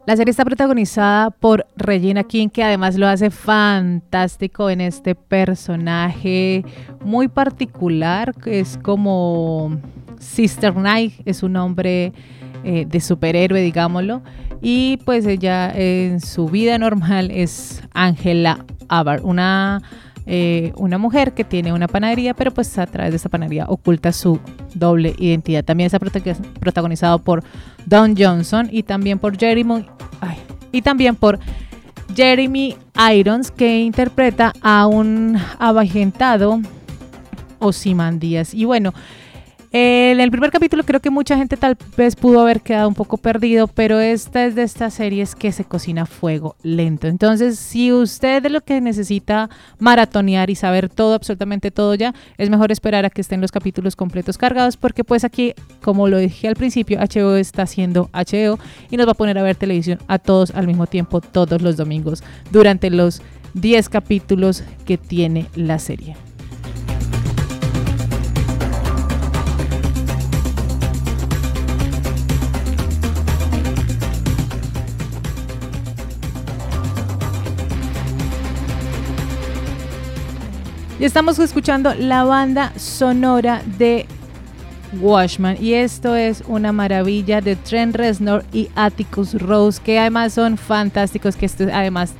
La 0.09 0.17
serie 0.17 0.31
está 0.31 0.43
protagonizada 0.43 1.29
por 1.29 1.67
Regina 1.75 2.23
King, 2.23 2.47
que 2.49 2.63
además 2.63 2.97
lo 2.97 3.07
hace 3.07 3.29
fantástico 3.29 4.71
en 4.71 4.81
este 4.81 5.13
personaje 5.13 6.65
muy 7.05 7.27
particular, 7.27 8.33
que 8.33 8.59
es 8.59 8.79
como 8.81 9.79
Sister 10.17 10.75
Night, 10.75 11.13
es 11.25 11.43
un 11.43 11.53
nombre 11.53 12.11
eh, 12.63 12.87
de 12.89 12.99
superhéroe, 13.01 13.61
digámoslo. 13.61 14.23
Y 14.63 14.97
pues 15.05 15.27
ella 15.27 15.71
en 15.75 16.21
su 16.21 16.47
vida 16.47 16.79
normal 16.79 17.29
es 17.29 17.83
Angela 17.93 18.65
Abar, 18.87 19.21
una, 19.21 19.83
eh, 20.31 20.73
una 20.77 20.99
mujer 20.99 21.33
que 21.33 21.43
tiene 21.43 21.73
una 21.73 21.87
panadería, 21.87 22.35
pero 22.35 22.51
pues 22.51 22.77
a 22.77 22.85
través 22.85 23.11
de 23.11 23.17
esa 23.17 23.29
panadería 23.29 23.65
oculta 23.67 24.13
su 24.13 24.39
doble 24.75 25.15
identidad. 25.17 25.65
También 25.65 25.87
está 25.87 25.97
prota- 25.99 26.21
protagonizado 26.59 27.17
por 27.19 27.43
Don 27.87 28.15
Johnson 28.15 28.69
y 28.71 28.83
también 28.83 29.17
por 29.17 29.37
Jeremy, 29.37 29.85
y 30.71 30.81
también 30.83 31.15
por 31.15 31.39
Jeremy 32.15 32.75
Irons, 33.15 33.49
que 33.49 33.79
interpreta 33.79 34.53
a 34.61 34.85
un 34.85 35.37
avejentado 35.57 36.61
Ozymandias. 37.59 38.53
Y 38.53 38.65
bueno, 38.65 38.93
eh, 39.71 40.11
en 40.11 40.19
el 40.19 40.31
primer 40.31 40.49
capítulo 40.49 40.83
creo 40.83 40.99
que 40.99 41.11
mucha 41.11 41.37
gente 41.37 41.55
tal 41.55 41.77
vez 41.95 42.15
pudo 42.15 42.39
haber 42.41 42.61
quedado 42.61 42.87
un 42.87 42.95
poco 42.95 43.17
perdido, 43.17 43.67
pero 43.67 43.99
esta 43.99 44.45
es 44.45 44.55
de 44.55 44.63
estas 44.63 44.95
series 44.95 45.35
que 45.35 45.51
se 45.51 45.63
cocina 45.63 46.03
a 46.03 46.05
fuego 46.05 46.55
lento. 46.63 47.07
Entonces, 47.07 47.59
si 47.59 47.91
usted 47.91 48.41
de 48.41 48.49
lo 48.49 48.61
que 48.61 48.81
necesita 48.81 49.49
maratonear 49.77 50.49
y 50.49 50.55
saber 50.55 50.89
todo, 50.89 51.13
absolutamente 51.13 51.69
todo 51.69 51.93
ya, 51.93 52.15
es 52.37 52.49
mejor 52.49 52.71
esperar 52.71 53.05
a 53.05 53.11
que 53.11 53.21
estén 53.21 53.41
los 53.41 53.51
capítulos 53.51 53.95
completos 53.95 54.37
cargados, 54.37 54.75
porque 54.75 55.03
pues 55.03 55.23
aquí, 55.23 55.53
como 55.81 56.07
lo 56.07 56.17
dije 56.17 56.47
al 56.47 56.55
principio, 56.55 56.99
HBO 56.99 57.35
está 57.35 57.63
haciendo 57.63 58.09
HBO 58.11 58.57
y 58.89 58.97
nos 58.97 59.07
va 59.07 59.11
a 59.11 59.15
poner 59.15 59.37
a 59.37 59.43
ver 59.43 59.55
televisión 59.55 59.99
a 60.07 60.17
todos 60.17 60.51
al 60.51 60.65
mismo 60.65 60.87
tiempo 60.87 61.21
todos 61.21 61.61
los 61.61 61.77
domingos 61.77 62.23
durante 62.51 62.89
los 62.89 63.21
10 63.53 63.89
capítulos 63.89 64.63
que 64.85 64.97
tiene 64.97 65.47
la 65.55 65.77
serie. 65.79 66.28
Y 80.99 81.05
estamos 81.05 81.39
escuchando 81.39 81.93
la 81.95 82.25
banda 82.25 82.73
sonora 82.75 83.61
de 83.77 84.05
Washman. 84.99 85.55
Y 85.63 85.73
esto 85.75 86.13
es 86.17 86.43
una 86.45 86.73
maravilla 86.73 87.39
de 87.39 87.55
Trent 87.55 87.95
Reznor 87.95 88.43
y 88.51 88.67
Atticus 88.75 89.33
Rose, 89.33 89.81
que 89.81 89.97
además 89.97 90.33
son 90.33 90.57
fantásticos, 90.57 91.37
que 91.37 91.45
esto 91.45 91.63
además 91.71 92.13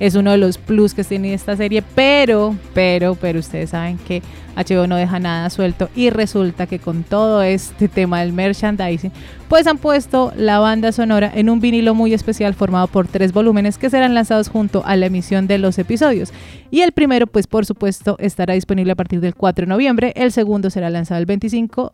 es 0.00 0.14
uno 0.14 0.32
de 0.32 0.38
los 0.38 0.58
plus 0.58 0.94
que 0.94 1.04
tiene 1.04 1.34
esta 1.34 1.56
serie. 1.56 1.82
Pero, 1.94 2.56
pero, 2.72 3.14
pero 3.14 3.40
ustedes 3.40 3.70
saben 3.70 3.98
que 3.98 4.22
HBO 4.56 4.86
no 4.86 4.96
deja 4.96 5.18
nada 5.18 5.50
suelto. 5.50 5.88
Y 5.94 6.10
resulta 6.10 6.66
que 6.66 6.78
con 6.78 7.02
todo 7.02 7.42
este 7.42 7.88
tema 7.88 8.20
del 8.20 8.32
merchandising, 8.32 9.12
pues 9.48 9.66
han 9.66 9.78
puesto 9.78 10.32
la 10.36 10.58
banda 10.58 10.92
sonora 10.92 11.30
en 11.34 11.50
un 11.50 11.60
vinilo 11.60 11.94
muy 11.94 12.14
especial 12.14 12.54
formado 12.54 12.86
por 12.86 13.08
tres 13.08 13.32
volúmenes 13.32 13.78
que 13.78 13.90
serán 13.90 14.14
lanzados 14.14 14.48
junto 14.48 14.84
a 14.84 14.96
la 14.96 15.06
emisión 15.06 15.46
de 15.46 15.58
los 15.58 15.78
episodios. 15.78 16.32
Y 16.70 16.80
el 16.82 16.92
primero, 16.92 17.26
pues 17.26 17.46
por 17.46 17.66
supuesto, 17.66 18.16
estará 18.18 18.54
disponible 18.54 18.92
a 18.92 18.96
partir 18.96 19.20
del 19.20 19.34
4 19.34 19.64
de 19.64 19.68
noviembre. 19.68 20.12
El 20.16 20.32
segundo 20.32 20.70
será 20.70 20.90
lanzado 20.90 21.20
el 21.20 21.26
25 21.26 21.92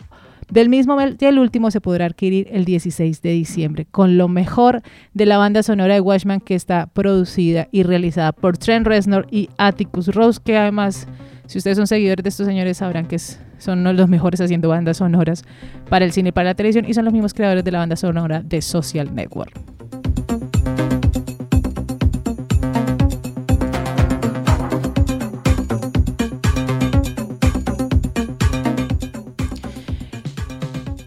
del 0.50 0.68
mismo 0.68 0.96
y 1.00 1.24
el 1.24 1.38
último 1.38 1.70
se 1.70 1.80
podrá 1.80 2.06
adquirir 2.06 2.48
el 2.50 2.64
16 2.64 3.22
de 3.22 3.30
diciembre, 3.30 3.86
con 3.90 4.18
lo 4.18 4.28
mejor 4.28 4.82
de 5.14 5.26
la 5.26 5.38
banda 5.38 5.62
sonora 5.62 5.94
de 5.94 6.00
Watchman 6.00 6.40
que 6.40 6.54
está 6.54 6.86
producida 6.86 7.68
y 7.70 7.82
realizada 7.82 8.32
por 8.32 8.58
Trent 8.58 8.86
Reznor 8.86 9.26
y 9.30 9.48
Atticus 9.58 10.08
Rose, 10.08 10.40
que 10.44 10.56
además, 10.56 11.06
si 11.46 11.58
ustedes 11.58 11.76
son 11.76 11.86
seguidores 11.86 12.22
de 12.22 12.28
estos 12.28 12.46
señores, 12.46 12.78
sabrán 12.78 13.06
que 13.06 13.18
son 13.18 13.80
uno 13.80 13.90
de 13.90 13.94
los 13.94 14.08
mejores 14.08 14.40
haciendo 14.40 14.68
bandas 14.68 14.98
sonoras 14.98 15.44
para 15.88 16.04
el 16.04 16.12
cine 16.12 16.30
y 16.30 16.32
para 16.32 16.50
la 16.50 16.54
televisión 16.54 16.84
y 16.88 16.94
son 16.94 17.04
los 17.04 17.12
mismos 17.12 17.34
creadores 17.34 17.64
de 17.64 17.70
la 17.70 17.78
banda 17.78 17.96
sonora 17.96 18.42
de 18.42 18.62
Social 18.62 19.14
Network. 19.14 19.52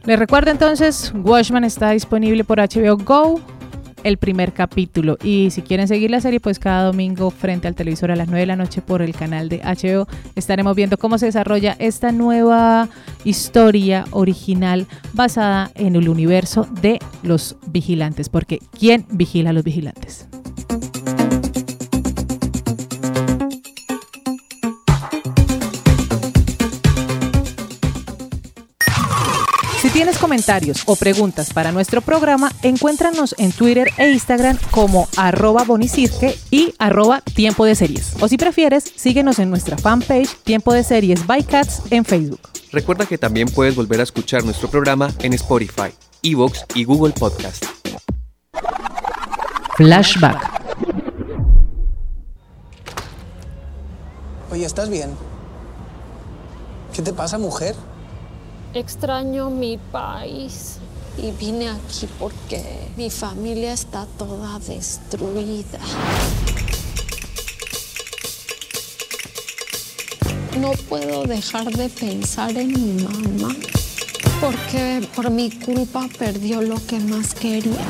Les 0.06 0.20
recuerdo 0.20 0.52
entonces, 0.52 1.14
Watchman 1.16 1.64
está 1.64 1.92
disponible 1.92 2.44
por 2.44 2.60
HBO 2.60 2.98
Go, 2.98 3.40
el 4.04 4.18
primer 4.18 4.52
capítulo. 4.52 5.18
Y 5.24 5.50
si 5.52 5.62
quieren 5.62 5.88
seguir 5.88 6.12
la 6.12 6.20
serie, 6.20 6.42
pues 6.42 6.60
cada 6.60 6.84
domingo 6.84 7.32
frente 7.32 7.70
al 7.70 7.76
televisor 7.76 8.12
a 8.12 8.18
las 8.18 8.28
9 8.28 8.42
de 8.42 8.46
la 8.46 8.58
noche 8.58 8.82
por 8.82 9.02
el 9.02 9.16
canal 9.16 9.48
de 9.48 9.62
HBO 9.62 10.08
estaremos 10.36 10.76
viendo 10.76 10.98
cómo 10.98 11.18
se 11.18 11.28
desarrolla 11.28 11.78
esta 11.80 12.12
nueva 12.12 12.90
historia 13.24 14.04
original 14.12 14.88
basada 15.14 15.72
en 15.76 15.96
el 15.96 16.10
universo 16.10 16.68
de 16.82 17.00
los 17.22 17.56
vigilantes. 17.68 18.28
Porque 18.28 18.60
¿quién 18.78 19.06
vigila 19.10 19.52
a 19.52 19.54
los 19.54 19.64
vigilantes? 19.64 20.28
Tienes 29.94 30.18
comentarios 30.18 30.82
o 30.88 30.96
preguntas 30.96 31.54
para 31.54 31.72
nuestro 31.72 32.02
programa, 32.02 32.52
encuéntranos 32.64 33.36
en 33.38 33.52
Twitter 33.52 33.90
e 33.98 34.10
Instagram 34.10 34.58
como 34.72 35.08
arroba 35.18 35.64
bonicirque 35.66 36.36
y 36.50 36.74
arroba 36.80 37.22
tiempo 37.22 37.64
de 37.64 37.76
series. 37.76 38.16
O 38.20 38.28
si 38.28 38.38
prefieres, 38.38 38.92
síguenos 38.96 39.38
en 39.38 39.52
nuestra 39.52 39.78
fanpage 39.78 40.36
Tiempo 40.44 40.74
de 40.74 40.84
Series 40.84 41.28
by 41.28 41.44
Cats 41.44 41.84
en 41.92 42.04
Facebook. 42.04 42.40
Recuerda 42.72 43.06
que 43.06 43.20
también 43.20 43.48
puedes 43.48 43.76
volver 43.76 44.00
a 44.00 44.04
escuchar 44.04 44.44
nuestro 44.44 44.68
programa 44.68 45.12
en 45.20 45.34
Spotify, 45.34 45.94
Evox 46.24 46.66
y 46.74 46.86
Google 46.86 47.14
Podcast. 47.14 47.64
Flashback. 49.78 50.42
Oye, 54.52 54.66
¿estás 54.66 54.90
bien? 54.90 55.12
¿Qué 56.94 57.04
te 57.04 57.14
pasa, 57.14 57.38
mujer? 57.38 57.76
Extraño 58.76 59.52
mi 59.52 59.78
país 59.78 60.78
y 61.16 61.30
vine 61.30 61.70
aquí 61.70 62.10
porque 62.18 62.90
mi 62.98 63.12
familia 63.12 63.72
está 63.72 64.08
toda 64.18 64.58
destruida. 64.58 65.78
No 70.60 70.72
puedo 70.90 71.24
dejar 71.26 71.72
de 71.72 71.88
pensar 71.88 72.58
en 72.58 72.70
mi 72.70 73.04
mamá 73.04 73.56
porque 74.42 75.08
por 75.16 75.30
mi 75.30 75.52
culpa 75.52 76.10
perdió 76.18 76.64
lo 76.64 76.84
que 76.88 77.00
más 77.00 77.36
quería, 77.36 77.86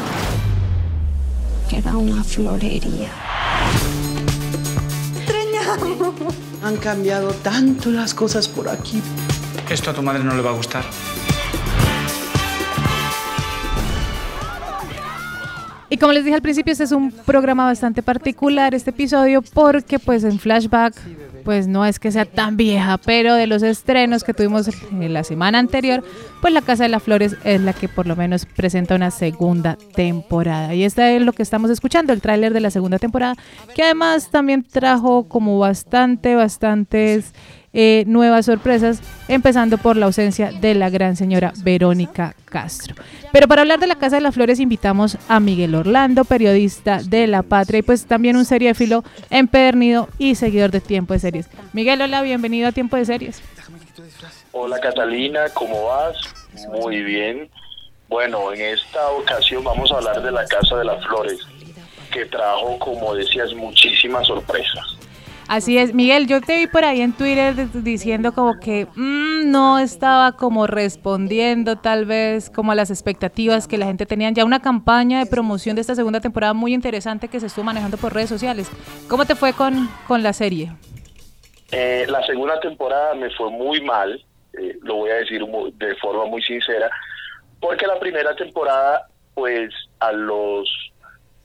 que 1.69 1.77
era 1.77 1.95
una 1.95 2.25
florería. 2.25 3.09
Extrañamos. 5.15 6.33
Han 6.61 6.75
cambiado 6.75 7.31
tanto 7.35 7.89
las 7.89 8.13
cosas 8.13 8.49
por 8.49 8.67
aquí. 8.67 9.01
Esto 9.69 9.91
a 9.91 9.93
tu 9.93 10.01
madre 10.01 10.23
no 10.23 10.35
le 10.35 10.41
va 10.41 10.51
a 10.51 10.53
gustar. 10.53 10.83
Y 15.89 15.97
como 15.97 16.11
les 16.11 16.23
dije 16.23 16.35
al 16.35 16.41
principio, 16.41 16.71
este 16.71 16.85
es 16.85 16.91
un 16.91 17.11
programa 17.11 17.65
bastante 17.65 18.01
particular, 18.01 18.73
este 18.73 18.89
episodio, 18.89 19.43
porque 19.43 19.99
pues 19.99 20.23
en 20.23 20.39
Flashback, 20.39 20.95
pues 21.43 21.67
no 21.67 21.85
es 21.85 21.99
que 21.99 22.11
sea 22.11 22.25
tan 22.25 22.57
vieja, 22.57 22.97
pero 22.97 23.35
de 23.35 23.47
los 23.47 23.63
estrenos 23.63 24.23
que 24.23 24.33
tuvimos 24.33 24.69
en 24.91 25.13
la 25.13 25.23
semana 25.23 25.59
anterior, 25.59 26.03
pues 26.41 26.53
La 26.53 26.61
Casa 26.61 26.83
de 26.83 26.89
las 26.89 27.03
Flores 27.03 27.35
es 27.43 27.61
la 27.61 27.73
que 27.73 27.87
por 27.87 28.07
lo 28.07 28.15
menos 28.15 28.45
presenta 28.45 28.95
una 28.95 29.11
segunda 29.11 29.77
temporada. 29.95 30.73
Y 30.73 30.83
esta 30.83 31.11
es 31.11 31.21
lo 31.21 31.33
que 31.33 31.43
estamos 31.43 31.69
escuchando, 31.69 32.13
el 32.13 32.21
tráiler 32.21 32.53
de 32.53 32.59
la 32.59 32.71
segunda 32.71 32.99
temporada, 32.99 33.35
que 33.75 33.83
además 33.83 34.29
también 34.29 34.63
trajo 34.63 35.27
como 35.27 35.59
bastante, 35.59 36.35
bastantes 36.35 37.33
eh, 37.75 38.03
nuevas 38.05 38.45
sorpresas, 38.45 39.01
empezando 39.27 39.79
por 39.79 39.97
la 39.97 40.05
ausencia 40.05 40.51
de 40.51 40.75
la 40.75 40.91
gran 40.91 41.15
señora 41.15 41.53
Verónica 41.63 42.35
Castro. 42.45 42.93
Pero 43.31 43.47
para 43.47 43.63
hablar 43.63 43.79
de 43.79 43.87
la 43.87 43.95
Casa 43.95 44.17
de 44.17 44.21
las 44.21 44.35
Flores 44.35 44.59
invitamos 44.59 45.17
a 45.27 45.39
Miguel 45.39 45.73
Orlando, 45.73 46.23
periodista 46.23 47.01
de 47.01 47.25
La 47.25 47.41
Patria 47.41 47.79
y 47.79 47.81
pues 47.81 48.05
también 48.05 48.37
un 48.37 48.45
seriéfilo 48.45 49.03
empedernido 49.31 50.07
y 50.19 50.35
seguidor 50.35 50.69
de 50.69 50.81
Tiempo 50.81 51.13
de 51.13 51.19
Series. 51.33 51.49
Miguel, 51.73 52.01
hola, 52.01 52.21
bienvenido 52.21 52.67
a 52.67 52.71
Tiempo 52.71 52.95
de 52.95 53.05
Series. 53.05 53.41
Hola 54.51 54.79
Catalina, 54.79 55.45
¿cómo 55.53 55.85
vas? 55.85 56.15
Muy 56.69 57.01
bien. 57.01 57.49
Bueno, 58.07 58.53
en 58.53 58.61
esta 58.61 59.09
ocasión 59.09 59.63
vamos 59.63 59.91
a 59.91 59.95
hablar 59.95 60.21
de 60.21 60.31
la 60.31 60.45
Casa 60.45 60.75
de 60.77 60.85
las 60.85 61.03
Flores, 61.05 61.39
que 62.11 62.25
trajo, 62.25 62.77
como 62.77 63.15
decías, 63.15 63.51
muchísimas 63.55 64.27
sorpresas. 64.27 64.97
Así 65.47 65.77
es, 65.77 65.93
Miguel, 65.93 66.27
yo 66.27 66.39
te 66.39 66.57
vi 66.59 66.67
por 66.67 66.85
ahí 66.85 67.01
en 67.01 67.11
Twitter 67.11 67.67
diciendo 67.73 68.33
como 68.33 68.59
que 68.59 68.87
mmm, 68.95 69.49
no 69.51 69.79
estaba 69.79 70.33
como 70.33 70.67
respondiendo 70.67 71.77
tal 71.77 72.05
vez 72.05 72.49
como 72.49 72.71
a 72.71 72.75
las 72.75 72.91
expectativas 72.91 73.67
que 73.67 73.77
la 73.77 73.87
gente 73.87 74.05
tenía. 74.05 74.29
Ya 74.29 74.45
una 74.45 74.61
campaña 74.61 75.19
de 75.19 75.25
promoción 75.25 75.75
de 75.75 75.81
esta 75.81 75.95
segunda 75.95 76.21
temporada 76.21 76.53
muy 76.53 76.73
interesante 76.73 77.27
que 77.27 77.39
se 77.39 77.47
estuvo 77.47 77.65
manejando 77.65 77.97
por 77.97 78.13
redes 78.13 78.29
sociales. 78.29 78.69
¿Cómo 79.09 79.25
te 79.25 79.35
fue 79.35 79.53
con, 79.53 79.89
con 80.07 80.23
la 80.23 80.31
serie? 80.31 80.71
Eh, 81.71 82.05
la 82.07 82.25
segunda 82.25 82.59
temporada 82.59 83.13
me 83.15 83.29
fue 83.31 83.49
muy 83.49 83.81
mal, 83.81 84.23
eh, 84.53 84.77
lo 84.81 84.95
voy 84.95 85.11
a 85.11 85.15
decir 85.15 85.43
de 85.45 85.95
forma 85.95 86.25
muy 86.25 86.41
sincera, 86.41 86.89
porque 87.59 87.87
la 87.87 87.99
primera 87.99 88.35
temporada, 88.35 89.07
pues 89.33 89.73
a 89.99 90.11
los 90.11 90.69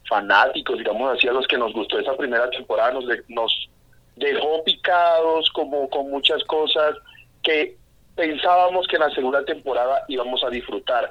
fanáticos, 0.09 0.79
digamos 0.79 1.17
así, 1.17 1.29
a 1.29 1.33
los 1.33 1.47
que 1.47 1.59
nos 1.59 1.73
gustó 1.73 1.99
esa 1.99 2.17
primera 2.17 2.51
temporada, 2.51 2.93
nos, 2.93 3.05
nos 3.29 3.71
dejó 4.17 4.65
picados 4.65 5.51
como 5.51 5.89
con 5.89 6.11
muchas 6.11 6.43
cosas 6.45 6.97
que 7.43 7.77
pensábamos 8.17 8.87
que 8.89 8.97
en 8.97 9.03
la 9.03 9.11
segunda 9.11 9.45
temporada 9.45 10.05
íbamos 10.09 10.43
a 10.43 10.51
disfrutar. 10.51 11.09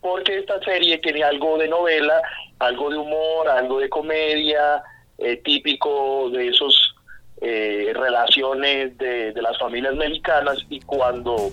Porque 0.00 0.38
esta 0.38 0.58
serie 0.60 0.98
tiene 0.98 1.22
algo 1.22 1.58
de 1.58 1.68
novela, 1.68 2.22
algo 2.58 2.88
de 2.90 2.96
humor, 2.96 3.48
algo 3.48 3.80
de 3.80 3.88
comedia, 3.88 4.82
eh, 5.18 5.36
típico 5.44 6.30
de 6.30 6.48
esos 6.48 6.94
eh, 7.40 7.92
relaciones 7.94 8.96
de, 8.98 9.32
de 9.32 9.42
las 9.42 9.58
familias 9.58 9.94
mexicanas 9.94 10.58
y 10.68 10.80
cuando 10.80 11.50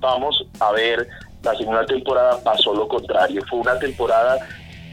vamos 0.00 0.44
a 0.60 0.72
ver 0.72 1.08
la 1.42 1.54
segunda 1.54 1.84
temporada 1.86 2.42
pasó 2.42 2.74
lo 2.74 2.88
contrario. 2.88 3.42
Fue 3.48 3.60
una 3.60 3.78
temporada 3.78 4.38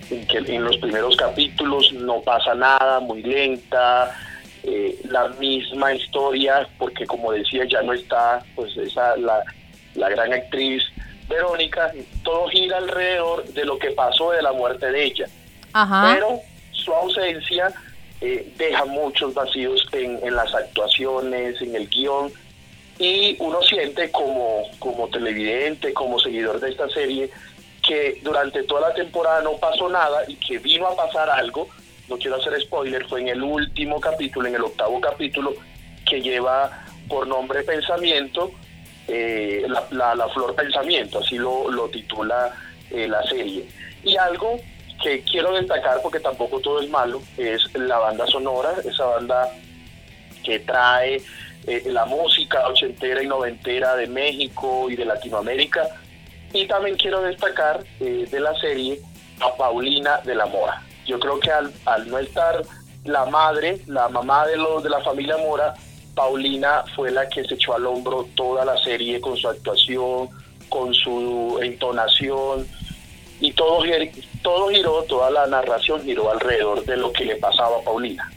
en 0.10 0.26
que 0.28 0.38
en 0.38 0.64
los 0.64 0.78
primeros 0.78 1.16
capítulos 1.16 1.92
no 1.94 2.22
pasa 2.22 2.54
nada, 2.54 3.00
muy 3.00 3.24
lenta, 3.24 4.16
eh, 4.64 5.00
la 5.10 5.28
misma 5.30 5.94
historia, 5.94 6.68
porque 6.78 7.06
como 7.06 7.32
decía, 7.32 7.66
ya 7.66 7.82
no 7.82 7.94
está 7.94 8.44
pues 8.56 8.76
esa 8.78 9.16
la, 9.18 9.44
la 9.96 10.10
gran 10.10 10.34
actriz 10.34 10.84
Verónica, 11.28 11.92
todo 12.24 12.48
gira 12.50 12.78
alrededor 12.78 13.46
de 13.46 13.66
lo 13.66 13.80
que 13.80 13.92
pasó 13.92 14.32
de 14.32 14.44
la 14.44 14.54
muerte 14.54 14.92
de 14.92 15.06
ella. 15.06 15.26
Ajá. 15.74 16.14
Pero 16.14 16.40
su 16.72 16.94
ausencia 16.94 17.74
eh, 18.22 18.52
deja 18.58 18.86
muchos 18.86 19.34
vacíos 19.34 19.86
en, 19.92 20.20
en, 20.24 20.36
las 20.36 20.54
actuaciones, 20.54 21.62
en 21.62 21.76
el 21.76 21.88
guion, 21.90 22.32
y 22.98 23.36
uno 23.40 23.62
siente 23.62 24.10
como, 24.12 24.64
como 24.80 25.08
televidente, 25.10 25.94
como 25.94 26.20
seguidor 26.20 26.60
de 26.60 26.70
esta 26.70 26.90
serie, 26.90 27.30
que 27.86 28.20
durante 28.24 28.64
toda 28.64 28.90
la 28.90 28.96
temporada 28.96 29.42
no 29.42 29.58
pasó 29.58 29.90
nada 29.90 30.24
y 30.28 30.36
que 30.36 30.58
vino 30.60 30.88
a 30.88 30.96
pasar 30.96 31.30
algo, 31.30 31.68
no 32.08 32.18
quiero 32.18 32.38
hacer 32.38 32.60
spoiler, 32.62 33.06
fue 33.08 33.22
en 33.22 33.28
el 33.30 33.44
último 33.44 34.00
capítulo, 34.00 34.48
en 34.48 34.56
el 34.56 34.64
octavo 34.64 35.00
capítulo, 35.02 35.54
que 36.06 36.22
lleva 36.22 36.86
por 37.08 37.28
nombre 37.28 37.64
Pensamiento, 37.64 38.52
eh, 39.08 39.66
la, 39.68 39.86
la, 39.92 40.16
la, 40.16 40.30
Flor 40.30 40.56
Pensamiento, 40.56 41.20
así 41.20 41.38
lo, 41.38 41.70
lo 41.70 41.90
titula 41.90 42.54
eh, 42.92 43.08
la 43.08 43.22
serie. 43.24 43.68
Y 44.04 44.18
algo 44.18 44.60
que 45.02 45.22
quiero 45.24 45.54
destacar, 45.54 46.02
porque 46.02 46.20
tampoco 46.20 46.60
todo 46.60 46.82
es 46.82 46.90
malo, 46.90 47.22
es 47.38 47.62
la 47.76 48.00
banda 48.00 48.26
sonora, 48.28 48.74
esa 48.84 49.06
banda 49.06 49.52
que 50.44 50.60
trae 50.60 51.22
eh, 51.68 51.84
la 51.88 52.06
música 52.06 52.68
ochentera 52.68 53.22
y 53.22 53.28
noventera 53.28 53.96
de 53.96 54.08
México 54.08 54.90
y 54.90 54.96
de 54.96 55.06
Latinoamérica. 55.06 55.88
Y 56.54 56.68
también 56.68 56.96
quiero 56.96 57.22
destacar 57.22 57.84
eh, 58.00 58.28
de 58.30 58.40
la 58.40 58.58
serie 58.60 59.00
a 59.42 59.56
Paulina 59.56 60.22
de 60.24 60.36
la 60.36 60.46
Mora. 60.46 60.82
Yo 61.06 61.20
creo 61.20 61.40
que 61.40 61.52
al, 61.52 61.72
al 61.86 62.08
no 62.10 62.18
estar 62.18 62.62
la 63.04 63.26
madre, 63.26 63.80
la 63.88 64.08
mamá 64.10 64.48
de, 64.48 64.58
los, 64.58 64.82
de 64.84 64.90
la 64.90 65.02
familia 65.02 65.38
Mora, 65.38 65.74
Paulina 66.16 66.86
fue 66.96 67.12
la 67.12 67.28
que 67.28 67.44
se 67.44 67.56
echó 67.56 67.76
al 67.76 67.86
hombro 67.86 68.28
toda 68.36 68.64
la 68.64 68.78
serie 68.78 69.20
con 69.20 69.36
su 69.36 69.50
actuación, 69.50 70.30
con 70.70 70.94
su 70.94 71.60
entonación 71.62 72.66
y 73.40 73.52
todo, 73.54 73.84
todo 74.42 74.70
giró, 74.70 75.04
toda 75.04 75.30
la 75.32 75.48
narración 75.48 76.04
giró 76.04 76.32
alrededor 76.32 76.86
de 76.86 76.98
lo 76.98 77.12
que 77.12 77.26
le 77.26 77.36
pasaba 77.36 77.80
a 77.80 77.82
Paulina. 77.82 78.32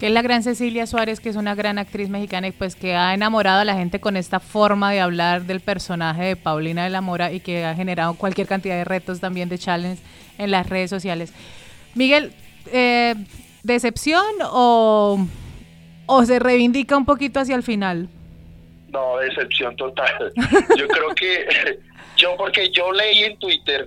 Que 0.00 0.08
es 0.08 0.12
la 0.12 0.22
gran 0.22 0.42
Cecilia 0.42 0.86
Suárez, 0.86 1.20
que 1.20 1.28
es 1.28 1.36
una 1.36 1.54
gran 1.54 1.78
actriz 1.78 2.08
mexicana 2.08 2.48
y 2.48 2.52
pues 2.52 2.74
que 2.74 2.96
ha 2.96 3.14
enamorado 3.14 3.60
a 3.60 3.64
la 3.64 3.74
gente 3.74 4.00
con 4.00 4.16
esta 4.16 4.40
forma 4.40 4.90
de 4.90 5.00
hablar 5.00 5.42
del 5.42 5.60
personaje 5.60 6.24
de 6.24 6.36
Paulina 6.36 6.82
de 6.82 6.90
la 6.90 7.00
Mora 7.00 7.30
y 7.30 7.38
que 7.38 7.64
ha 7.64 7.74
generado 7.74 8.14
cualquier 8.14 8.48
cantidad 8.48 8.76
de 8.76 8.84
retos 8.84 9.20
también 9.20 9.48
de 9.48 9.58
challenge 9.58 10.02
en 10.38 10.50
las 10.50 10.68
redes 10.68 10.90
sociales. 10.90 11.32
Miguel, 11.94 12.32
eh, 12.72 13.14
¿decepción 13.62 14.24
o, 14.42 15.24
o 16.06 16.24
se 16.24 16.38
reivindica 16.40 16.96
un 16.96 17.04
poquito 17.04 17.38
hacia 17.38 17.54
el 17.54 17.62
final? 17.62 18.08
No, 18.88 19.18
decepción 19.18 19.76
total. 19.76 20.32
Yo 20.76 20.88
creo 20.88 21.14
que, 21.14 21.78
yo 22.16 22.36
porque 22.36 22.70
yo 22.70 22.92
leí 22.92 23.24
en 23.24 23.38
Twitter, 23.38 23.86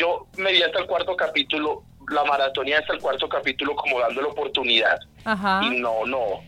yo 0.00 0.26
me 0.38 0.52
vi 0.52 0.62
hasta 0.62 0.78
el 0.80 0.86
cuarto 0.86 1.14
capítulo, 1.14 1.82
la 2.08 2.24
maratonía 2.24 2.78
hasta 2.78 2.94
el 2.94 3.00
cuarto 3.00 3.28
capítulo 3.28 3.76
como 3.76 4.00
dando 4.00 4.22
la 4.22 4.28
oportunidad. 4.28 4.98
Ajá. 5.24 5.60
Y 5.64 5.78
no, 5.78 6.06
no. 6.06 6.42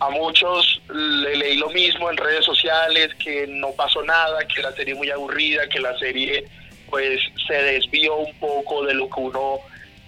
A 0.00 0.10
muchos 0.10 0.82
le 0.92 1.36
leí 1.36 1.56
lo 1.56 1.70
mismo 1.70 2.10
en 2.10 2.16
redes 2.16 2.44
sociales, 2.44 3.14
que 3.14 3.46
no 3.46 3.70
pasó 3.72 4.02
nada, 4.02 4.46
que 4.46 4.60
la 4.60 4.72
serie 4.72 4.94
muy 4.94 5.10
aburrida, 5.10 5.68
que 5.68 5.80
la 5.80 5.96
serie 5.98 6.44
pues 6.90 7.20
se 7.46 7.54
desvió 7.54 8.16
un 8.16 8.34
poco 8.38 8.84
de 8.84 8.94
lo 8.94 9.08
que 9.08 9.20
uno 9.20 9.58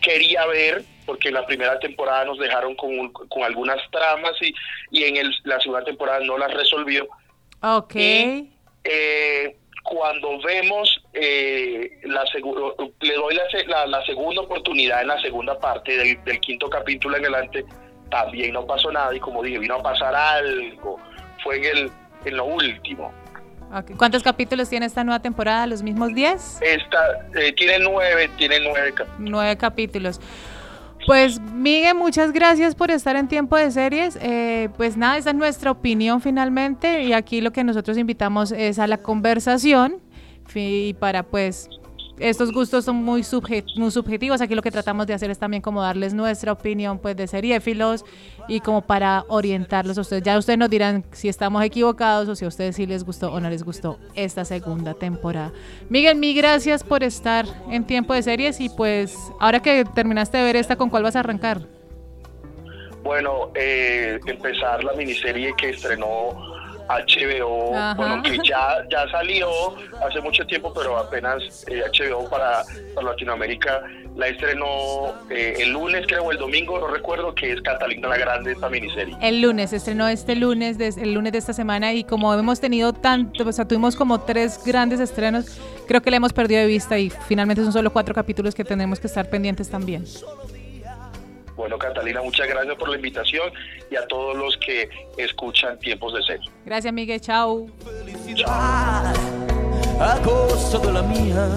quería 0.01 0.45
ver, 0.47 0.85
porque 1.07 1.29
en 1.29 1.35
la 1.35 1.47
primera 1.47 1.79
temporada 1.79 2.25
nos 2.25 2.39
dejaron 2.39 2.75
con, 2.75 3.13
con 3.13 3.43
algunas 3.43 3.79
tramas 3.91 4.33
y, 4.41 4.53
y 4.91 5.05
en 5.05 5.17
el, 5.17 5.35
la 5.45 5.59
segunda 5.61 5.85
temporada 5.85 6.21
no 6.21 6.37
las 6.37 6.53
resolvió. 6.53 7.09
Ok. 7.63 7.95
Y, 7.95 8.51
eh, 8.85 9.57
cuando 9.89 10.39
vemos 10.41 11.03
eh, 11.15 12.01
la 12.05 12.25
le 13.01 13.15
doy 13.15 13.35
la, 13.35 13.45
la, 13.67 13.87
la, 13.87 14.05
segunda 14.05 14.43
oportunidad 14.43 15.01
en 15.01 15.09
la 15.09 15.21
segunda 15.21 15.59
parte 15.59 15.97
del, 15.97 16.23
del, 16.25 16.41
quinto 16.41 16.69
capítulo 16.69 17.17
en 17.17 17.25
adelante, 17.25 17.65
también 18.11 18.53
no 18.53 18.67
pasó 18.67 18.93
nada 18.93 19.15
y 19.15 19.21
como 19.21 19.43
dije, 19.43 19.59
vino 19.59 19.77
a 19.77 19.83
pasar 19.83 20.15
algo, 20.15 20.99
fue 21.43 21.57
en, 21.57 21.65
el, 21.65 21.91
en 22.25 22.37
lo 22.37 22.45
último. 22.45 23.13
Okay. 23.73 23.97
¿Cuántos 23.97 24.23
capítulos 24.23 24.69
tiene 24.69 24.87
esta 24.87 25.05
nueva 25.05 25.21
temporada? 25.21 25.67
¿Los 25.67 25.83
mismos 25.83 26.15
10? 26.15 26.61
Esta 26.63 27.29
eh, 27.35 27.53
tiene 27.53 27.79
nueve, 27.79 28.31
tiene 28.39 28.61
nueve 28.61 28.95
capítulos. 28.95 29.31
Nueve 29.31 29.57
capítulos. 29.59 30.21
Pues 31.07 31.41
Miguel, 31.41 31.95
muchas 31.95 32.33
gracias 32.33 32.75
por 32.75 32.91
estar 32.91 33.17
en 33.17 33.29
Tiempo 33.29 33.57
de 33.57 33.71
Series. 33.71 34.19
Eh, 34.21 34.69
pues 34.77 34.97
nada, 34.97 35.17
esa 35.17 35.31
es 35.31 35.37
nuestra 35.37 35.71
opinión 35.71 36.21
finalmente 36.21 37.05
y 37.05 37.13
aquí 37.13 37.41
lo 37.41 37.53
que 37.53 37.65
nosotros 37.65 37.97
invitamos 37.97 38.53
es 38.53 38.79
a 38.79 38.87
la 38.87 38.99
conversación 38.99 40.01
y 40.55 40.95
para 40.95 41.23
pues 41.23 41.69
estos 42.21 42.53
gustos 42.53 42.85
son 42.85 42.97
muy, 42.97 43.23
subje 43.23 43.65
muy 43.77 43.91
subjetivos. 43.91 44.41
Aquí 44.41 44.55
lo 44.55 44.63
que 44.63 44.71
tratamos 44.71 45.07
de 45.07 45.15
hacer 45.15 45.31
es 45.31 45.39
también 45.39 45.63
como 45.63 45.83
darles 45.83 46.15
nuestra 46.15 46.53
opinión 46.53 46.99
pues 46.99 47.17
de 47.17 47.27
seriéfilos 47.27 48.05
y 48.49 48.61
como 48.61 48.83
para 48.83 49.25
orientarlos 49.29 49.99
a 49.99 50.01
ustedes. 50.01 50.23
Ya 50.23 50.39
ustedes 50.39 50.59
nos 50.59 50.71
dirán 50.71 51.05
si 51.13 51.29
estamos 51.29 51.63
equivocados 51.65 52.29
o 52.29 52.35
si 52.35 52.45
a 52.45 52.49
ustedes 52.49 52.77
sí 52.77 52.87
les 52.87 53.05
gustó 53.05 53.33
o 53.33 53.41
no 53.41 53.51
les 53.51 53.63
gustó 53.63 53.99
esta 54.15 54.45
segunda 54.45 54.95
temporada. 54.95 55.53
Miguel, 55.89 56.17
mil 56.17 56.37
gracias 56.37 56.85
por 56.85 57.03
estar 57.03 57.47
en 57.71 57.87
Tiempo 57.87 58.15
de 58.15 58.23
Series 58.23 58.61
y 58.61 58.69
pues 58.69 59.17
ahora 59.41 59.61
que 59.61 59.85
terminaste 59.85 60.39
de 60.39 60.45
ver 60.45 60.57
esta, 60.57 60.77
¿con 60.77 60.91
cuál 60.91 61.03
vas 61.03 61.17
a 61.17 61.21
arrancar? 61.21 61.63
Bueno, 63.03 63.51
eh, 63.55 64.19
empezar 64.27 64.85
la 64.85 64.93
miniserie 64.93 65.55
que 65.57 65.71
estrenó 65.71 66.37
HBO, 66.89 67.75
Ajá. 67.77 67.95
bueno, 67.95 68.23
que 68.23 68.39
ya, 68.49 68.79
ya 68.91 69.09
salió 69.11 69.49
hace 70.07 70.21
mucho 70.21 70.45
tiempo, 70.47 70.73
pero 70.75 70.97
apenas 70.99 71.65
eh, 71.69 71.83
HBO 71.93 72.29
para, 72.29 72.63
para 72.95 73.09
Latinoamérica 73.11 73.83
la 74.17 74.29
estrenó 74.29 75.13
eh, 75.31 75.55
el 75.61 75.71
lunes, 75.71 76.05
creo, 76.09 76.25
o 76.25 76.33
el 76.33 76.39
domingo, 76.39 76.79
no 76.81 76.89
recuerdo, 76.89 77.35
que 77.35 77.53
es 77.53 77.61
Catalina 77.61 78.09
la 78.09 78.17
Grande, 78.19 78.53
esta 78.53 78.69
miniserie. 78.69 79.17
El 79.21 79.41
lunes, 79.43 79.73
estrenó 79.73 80.09
este 80.09 80.35
lunes, 80.35 80.77
des- 80.77 80.97
el 80.97 81.15
lunes 81.15 81.33
de 81.33 81.39
esta 81.39 81.53
semana 81.53 81.93
y 81.93 82.03
como 82.05 82.35
hemos 82.35 82.59
tenido 82.61 82.93
tanto, 82.93 83.47
o 83.49 83.53
sea, 83.53 83.67
tuvimos 83.67 83.95
como 83.95 84.21
tres 84.23 84.61
grandes 84.65 84.99
estrenos, 84.99 85.61
creo 85.87 86.01
que 86.01 86.11
la 86.11 86.17
hemos 86.17 86.33
perdido 86.33 86.61
de 86.63 86.67
vista 86.67 86.99
y 86.99 87.11
finalmente 87.11 87.63
son 87.63 87.73
solo 87.73 87.93
cuatro 87.93 88.13
capítulos 88.15 88.55
que 88.57 88.65
tenemos 88.65 88.99
que 88.99 89.07
estar 89.07 89.29
pendientes 89.31 89.71
también. 89.71 90.05
Bueno, 91.59 91.77
Catalina, 91.77 92.23
muchas 92.23 92.47
gracias 92.47 92.77
por 92.77 92.89
la 92.89 92.95
invitación 92.95 93.51
y 93.91 93.97
a 93.97 94.07
todos 94.07 94.37
los 94.37 94.57
que 94.59 94.89
escuchan 95.17 95.77
Tiempos 95.81 96.15
de 96.15 96.23
Serie. 96.23 96.49
Gracias, 96.65 96.95
Miguel, 96.95 97.21
chao. 97.21 97.67
a 100.01 100.21
costa 100.23 100.79
de 100.79 100.93
la 100.93 101.03
mía. 101.03 101.49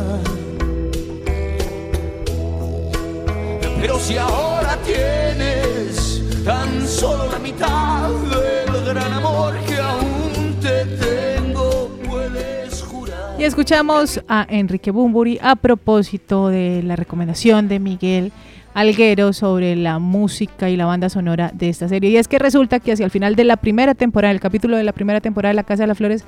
Pero 3.79 3.99
si 3.99 4.17
ahora 4.17 4.75
tienes 4.77 6.23
tan 6.43 6.87
solo 6.87 7.31
la 7.31 7.37
mitad 7.37 8.09
del 8.09 8.83
gran 8.83 9.13
amor 9.13 9.53
que 9.67 9.77
aún 9.77 10.59
te 10.59 10.83
tengo, 10.97 11.95
puedes 12.09 12.81
jurar. 12.81 13.39
Y 13.39 13.43
escuchamos 13.43 14.19
a 14.27 14.47
Enrique 14.49 14.89
Bumburi 14.89 15.37
a 15.43 15.55
propósito 15.55 16.47
de 16.47 16.81
la 16.81 16.95
recomendación 16.95 17.67
de 17.67 17.79
Miguel 17.79 18.31
Alguero 18.73 19.33
sobre 19.33 19.75
la 19.75 19.99
música 19.99 20.69
y 20.69 20.77
la 20.77 20.85
banda 20.85 21.09
sonora 21.09 21.51
de 21.53 21.69
esta 21.69 21.89
serie. 21.89 22.09
Y 22.09 22.17
es 22.17 22.27
que 22.27 22.39
resulta 22.39 22.79
que 22.79 22.93
hacia 22.93 23.05
el 23.05 23.11
final 23.11 23.35
de 23.35 23.43
la 23.43 23.57
primera 23.57 23.95
temporada, 23.95 24.31
el 24.31 24.39
capítulo 24.39 24.77
de 24.77 24.83
la 24.83 24.93
primera 24.93 25.19
temporada 25.19 25.51
de 25.51 25.55
La 25.55 25.63
Casa 25.63 25.83
de 25.83 25.87
las 25.87 25.97
Flores, 25.97 26.23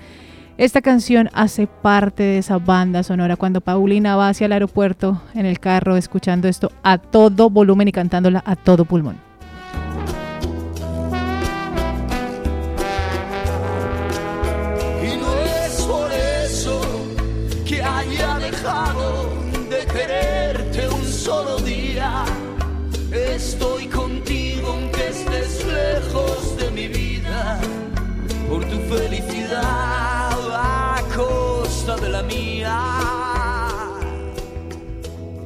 esta 0.58 0.82
canción 0.82 1.30
hace 1.34 1.68
parte 1.68 2.22
de 2.22 2.38
esa 2.38 2.58
banda 2.58 3.02
sonora. 3.02 3.38
Cuando 3.38 3.62
Paulina 3.62 4.16
va 4.16 4.30
hacia 4.30 4.46
el 4.46 4.52
aeropuerto 4.52 5.22
en 5.34 5.46
el 5.46 5.60
carro 5.60 5.96
escuchando 5.96 6.48
esto 6.48 6.72
a 6.84 6.98
todo 6.98 7.50
volumen 7.50 7.88
y 7.88 7.92
cantándola 7.92 8.44
a 8.46 8.56
todo 8.56 8.86
pulmón. 8.86 9.33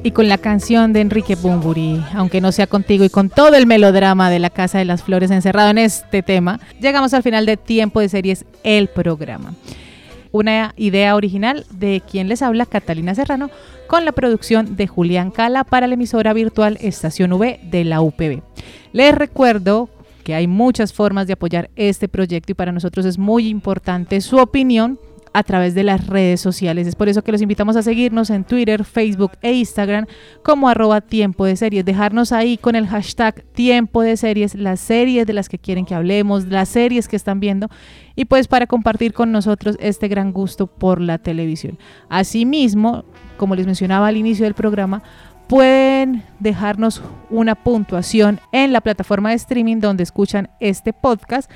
Y 0.02 0.12
con 0.12 0.28
la 0.28 0.38
canción 0.38 0.92
de 0.92 1.00
Enrique 1.00 1.34
Bumburi, 1.34 2.02
aunque 2.14 2.40
no 2.40 2.52
sea 2.52 2.68
contigo, 2.68 3.04
y 3.04 3.10
con 3.10 3.30
todo 3.30 3.54
el 3.54 3.66
melodrama 3.66 4.30
de 4.30 4.38
la 4.38 4.48
Casa 4.48 4.78
de 4.78 4.84
las 4.84 5.02
Flores 5.02 5.30
encerrado 5.30 5.70
en 5.70 5.78
este 5.78 6.22
tema, 6.22 6.60
llegamos 6.80 7.14
al 7.14 7.24
final 7.24 7.46
de 7.46 7.56
Tiempo 7.56 8.00
de 8.00 8.08
Series, 8.08 8.44
el 8.62 8.88
programa. 8.88 9.54
Una 10.30 10.72
idea 10.76 11.16
original 11.16 11.66
de 11.70 12.00
quien 12.08 12.28
les 12.28 12.42
habla, 12.42 12.64
Catalina 12.64 13.14
Serrano, 13.14 13.50
con 13.88 14.04
la 14.04 14.12
producción 14.12 14.76
de 14.76 14.86
Julián 14.86 15.30
Cala 15.32 15.64
para 15.64 15.88
la 15.88 15.94
emisora 15.94 16.32
virtual 16.32 16.78
Estación 16.80 17.32
V 17.32 17.58
de 17.64 17.84
la 17.84 18.00
UPB. 18.00 18.42
Les 18.92 19.14
recuerdo 19.14 19.88
que 20.22 20.34
hay 20.34 20.46
muchas 20.46 20.92
formas 20.92 21.26
de 21.26 21.32
apoyar 21.32 21.70
este 21.74 22.06
proyecto 22.06 22.52
y 22.52 22.54
para 22.54 22.70
nosotros 22.70 23.04
es 23.04 23.18
muy 23.18 23.48
importante 23.48 24.20
su 24.20 24.36
opinión 24.36 24.98
a 25.38 25.44
través 25.44 25.72
de 25.72 25.84
las 25.84 26.08
redes 26.08 26.40
sociales. 26.40 26.88
Es 26.88 26.96
por 26.96 27.08
eso 27.08 27.22
que 27.22 27.30
los 27.30 27.40
invitamos 27.40 27.76
a 27.76 27.82
seguirnos 27.84 28.28
en 28.30 28.42
Twitter, 28.42 28.82
Facebook 28.84 29.30
e 29.40 29.52
Instagram 29.52 30.06
como 30.42 30.68
arroba 30.68 31.00
tiempo 31.00 31.44
de 31.44 31.54
series. 31.54 31.84
Dejarnos 31.84 32.32
ahí 32.32 32.56
con 32.56 32.74
el 32.74 32.88
hashtag 32.88 33.44
tiempo 33.52 34.02
de 34.02 34.16
series, 34.16 34.56
las 34.56 34.80
series 34.80 35.28
de 35.28 35.32
las 35.34 35.48
que 35.48 35.60
quieren 35.60 35.84
que 35.84 35.94
hablemos, 35.94 36.46
las 36.48 36.68
series 36.70 37.06
que 37.06 37.14
están 37.14 37.38
viendo 37.38 37.68
y 38.16 38.24
pues 38.24 38.48
para 38.48 38.66
compartir 38.66 39.12
con 39.12 39.30
nosotros 39.30 39.76
este 39.78 40.08
gran 40.08 40.32
gusto 40.32 40.66
por 40.66 41.00
la 41.00 41.18
televisión. 41.18 41.78
Asimismo, 42.08 43.04
como 43.36 43.54
les 43.54 43.66
mencionaba 43.66 44.08
al 44.08 44.16
inicio 44.16 44.44
del 44.44 44.54
programa, 44.54 45.04
pueden 45.46 46.24
dejarnos 46.40 47.00
una 47.30 47.54
puntuación 47.54 48.40
en 48.50 48.72
la 48.72 48.80
plataforma 48.80 49.30
de 49.30 49.36
streaming 49.36 49.78
donde 49.78 50.02
escuchan 50.02 50.50
este 50.58 50.92
podcast 50.92 51.48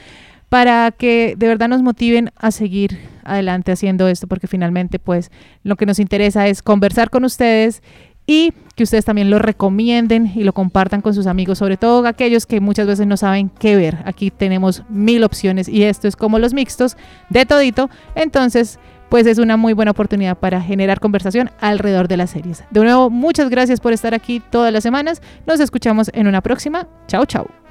para 0.53 0.91
que 0.91 1.33
de 1.39 1.49
verdad 1.49 1.71
nos 1.71 1.81
motiven 1.81 2.31
a 2.37 2.51
seguir 2.51 2.99
adelante 3.25 3.73
haciendo 3.73 4.07
esto, 4.07 4.27
porque 4.27 4.47
finalmente 4.47 4.99
pues 4.99 5.31
lo 5.63 5.77
que 5.77 5.87
nos 5.87 5.99
interesa 5.99 6.47
es 6.47 6.61
conversar 6.61 7.09
con 7.09 7.25
ustedes 7.25 7.83
y 8.27 8.53
que 8.77 8.83
ustedes 8.83 9.07
también 9.07 9.31
lo 9.31 9.39
recomienden 9.39 10.31
y 10.35 10.45
lo 10.45 10.53
compartan 10.53 11.01
con 11.01 11.15
sus 11.15 11.27
amigos, 11.27 11.57
sobre 11.57 11.79
todo 11.79 12.07
aquellos 12.07 12.45
que 12.45 12.61
muchas 12.61 12.87
veces 12.87 13.07
no 13.07 13.17
saben 13.17 13.49
qué 13.49 13.77
ver. 13.77 14.01
Aquí 14.05 14.31
tenemos 14.31 14.83
mil 14.91 15.25
opciones 15.25 15.71
y 15.71 15.85
esto 15.85 16.07
es 16.07 16.17
como 16.17 16.39
los 16.39 16.53
mixtos 16.53 16.99
de 17.31 17.47
todito, 17.47 17.89
entonces 18.15 18.79
pues 19.09 19.27
es 19.27 19.39
una 19.39 19.57
muy 19.57 19.73
buena 19.73 19.93
oportunidad 19.93 20.37
para 20.37 20.61
generar 20.61 21.01
conversación 21.01 21.51
alrededor 21.63 22.09
de 22.09 22.19
las 22.19 22.29
series. 22.29 22.63
De 22.71 22.81
nuevo, 22.83 23.09
muchas 23.09 23.49
gracias 23.49 23.81
por 23.81 23.95
estar 23.95 24.13
aquí 24.13 24.43
todas 24.51 24.71
las 24.71 24.83
semanas. 24.83 25.23
Nos 25.47 25.61
escuchamos 25.61 26.11
en 26.13 26.27
una 26.27 26.43
próxima. 26.43 26.89
Chao, 27.07 27.25
chao. 27.25 27.62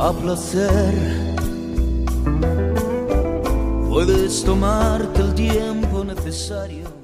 A 0.00 0.12
placer. 0.12 0.94
Puedes 3.88 4.44
tomarte 4.44 5.20
el 5.20 5.34
tiempo 5.34 6.04
necesario 6.04 6.97